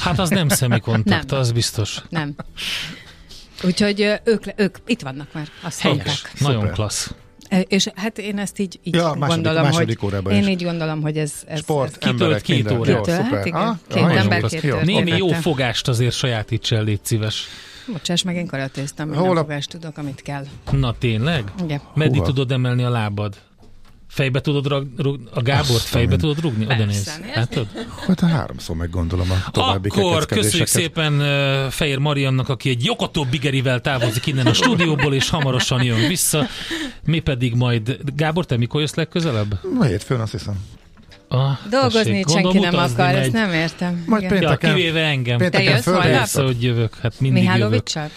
Hát 0.00 0.18
az 0.18 0.28
nem 0.30 0.48
szemikontakt, 0.48 1.30
Nem. 1.30 1.40
az 1.40 1.52
biztos. 1.52 2.02
Nem. 2.08 2.34
Úgyhogy 3.64 4.20
ők, 4.24 4.44
ők 4.56 4.76
itt 4.86 5.00
vannak 5.02 5.32
már, 5.32 5.48
azt 5.62 5.80
Helyes, 5.80 5.96
mondták. 5.96 6.40
nagyon 6.40 6.60
Szuper. 6.60 6.74
klassz. 6.74 7.14
És 7.68 7.88
hát 7.94 8.18
én 8.18 8.38
ezt 8.38 8.58
így, 8.58 8.80
így 8.82 8.94
Ja, 8.94 9.02
második- 9.02 9.26
gondolom, 9.28 9.62
második 9.62 9.98
hogy 9.98 10.32
én 10.32 10.42
is. 10.42 10.48
így 10.48 10.62
gondolom, 10.62 11.02
hogy 11.02 11.18
ez, 11.18 11.32
ez 11.46 11.58
Sport, 11.58 11.88
ez, 11.90 11.94
Kitölt 11.98 12.20
emberek, 12.20 12.42
két 12.42 12.56
minden. 12.56 12.78
órát. 12.78 13.06
Jó, 13.06 13.14
szuper. 13.14 13.32
hát 13.36 13.46
igen. 13.46 13.60
Ah, 13.60 13.76
Két 13.88 14.02
nagyon 14.02 14.18
ember, 14.18 14.42
két 14.42 14.62
Jó. 14.62 14.78
Némi 14.78 15.10
jó 15.10 15.28
fogást 15.28 15.88
azért 15.88 16.14
sajátíts 16.14 16.72
el, 16.72 16.84
légy 16.84 17.00
szíves. 17.02 17.44
Bocsáss 17.92 18.22
meg, 18.22 18.36
én 18.36 18.46
karatéztem, 18.46 19.08
Hol 19.08 19.16
minden 19.16 19.36
a- 19.36 19.40
fogást 19.40 19.70
tudok, 19.70 19.98
amit 19.98 20.22
kell. 20.22 20.46
Na 20.70 20.94
tényleg? 20.98 21.52
Igen. 21.62 21.80
Meddig 21.94 22.22
tudod 22.22 22.52
emelni 22.52 22.82
a 22.82 22.90
lábad? 22.90 23.34
Fejbe 24.08 24.40
tudod 24.40 24.66
rag, 24.66 24.86
rug, 24.96 25.20
a 25.34 25.42
Gábort 25.42 25.68
Azt 25.70 25.86
fejbe 25.86 26.10
nem. 26.10 26.18
tudod 26.18 26.40
rugni? 26.40 26.64
Oda 26.64 26.84
néz. 26.84 27.20
Látod? 27.34 27.66
Hát 28.06 28.22
a 28.22 28.26
háromszor 28.26 28.76
meggondolom 28.76 29.30
a 29.30 29.50
további 29.50 29.88
Akkor 29.88 30.26
köszönjük 30.26 30.66
szépen 30.68 31.12
uh, 31.20 31.70
Fehér 31.70 31.98
Mariannak, 31.98 32.48
aki 32.48 32.68
egy 32.68 32.84
Jokotó 32.84 33.24
Bigerivel 33.30 33.80
távozik 33.80 34.26
innen 34.26 34.46
a 34.46 34.52
stúdióból, 34.52 35.14
és 35.14 35.28
hamarosan 35.30 35.82
jön 35.82 36.08
vissza. 36.08 36.46
Mi 37.04 37.18
pedig 37.18 37.54
majd... 37.54 37.98
Gábor, 38.16 38.44
te 38.46 38.56
mikor 38.56 38.80
jössz 38.80 38.94
legközelebb? 38.94 39.58
Ma 39.74 39.84
hétfőn 39.84 40.20
azt 40.20 40.32
hiszem. 40.32 40.54
Ah, 41.28 41.58
Dolgozni 41.70 42.22
tessék, 42.22 42.28
senki 42.28 42.58
nem 42.58 42.74
akar, 42.74 42.96
megy. 43.06 43.14
ezt 43.16 43.32
nem 43.32 43.52
értem. 43.52 44.04
Majd 44.06 44.22
Igen. 44.22 44.34
Ja, 44.34 44.40
pénteken- 44.40 44.74
kivéve 44.74 45.00
engem. 45.04 45.38
Pénteken 45.38 45.66
Te 45.66 45.72
jössz 45.72 45.84
holnap? 45.84 46.02
Persze, 46.02 46.42
hogy 46.42 46.62
jövök, 46.62 46.96
hát 47.02 47.20
mindig 47.20 47.42
jövök. 47.42 47.56
Mihálovicsal? 47.56 48.10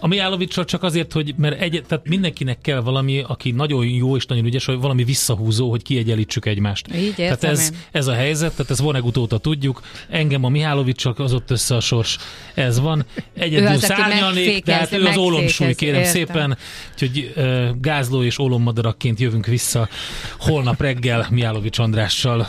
A 0.00 0.06
Mihálovicsal 0.06 0.64
csak 0.64 0.82
azért, 0.82 1.12
hogy 1.12 1.34
mert 1.36 1.60
egy, 1.60 1.82
tehát 1.86 2.08
mindenkinek 2.08 2.60
kell 2.60 2.80
valami, 2.80 3.24
aki 3.26 3.50
nagyon 3.50 3.86
jó 3.86 4.16
és 4.16 4.26
nagyon 4.26 4.44
ügyes, 4.44 4.64
hogy 4.64 4.78
valami 4.78 5.04
visszahúzó, 5.04 5.70
hogy 5.70 5.82
kiegyenlítsük 5.82 6.46
egymást. 6.46 6.94
Így 6.94 7.14
tehát 7.14 7.44
ez, 7.44 7.70
én. 7.72 7.78
ez 7.92 8.06
a 8.06 8.14
helyzet, 8.14 8.50
tehát 8.50 8.70
ez 8.70 8.80
Vonnegut 8.80 9.16
óta 9.16 9.38
tudjuk. 9.38 9.82
Engem 10.08 10.44
a 10.44 10.48
Mihálovicsal 10.48 11.14
az 11.16 11.32
ott 11.32 11.50
össze 11.50 11.74
a 11.74 11.80
sors. 11.80 12.18
Ez 12.54 12.80
van. 12.80 13.04
Egyedül 13.34 13.76
szárnyalnék, 13.76 14.44
megfékez, 14.44 14.88
tehát 14.88 14.92
ő 14.92 15.06
az 15.06 15.16
ólomsúly, 15.16 15.66
megfékez, 15.66 15.76
kérem 15.76 16.00
értem. 16.00 16.12
szépen. 16.12 16.58
Úgyhogy 16.92 17.32
uh, 17.36 17.68
gázló 17.80 18.22
és 18.22 18.38
ólommadarakként 18.38 19.20
jövünk 19.20 19.46
vissza 19.46 19.88
holnap 20.38 20.80
reggel 20.80 21.26
Mihálovics 21.30 21.78
Andrással. 21.78 22.48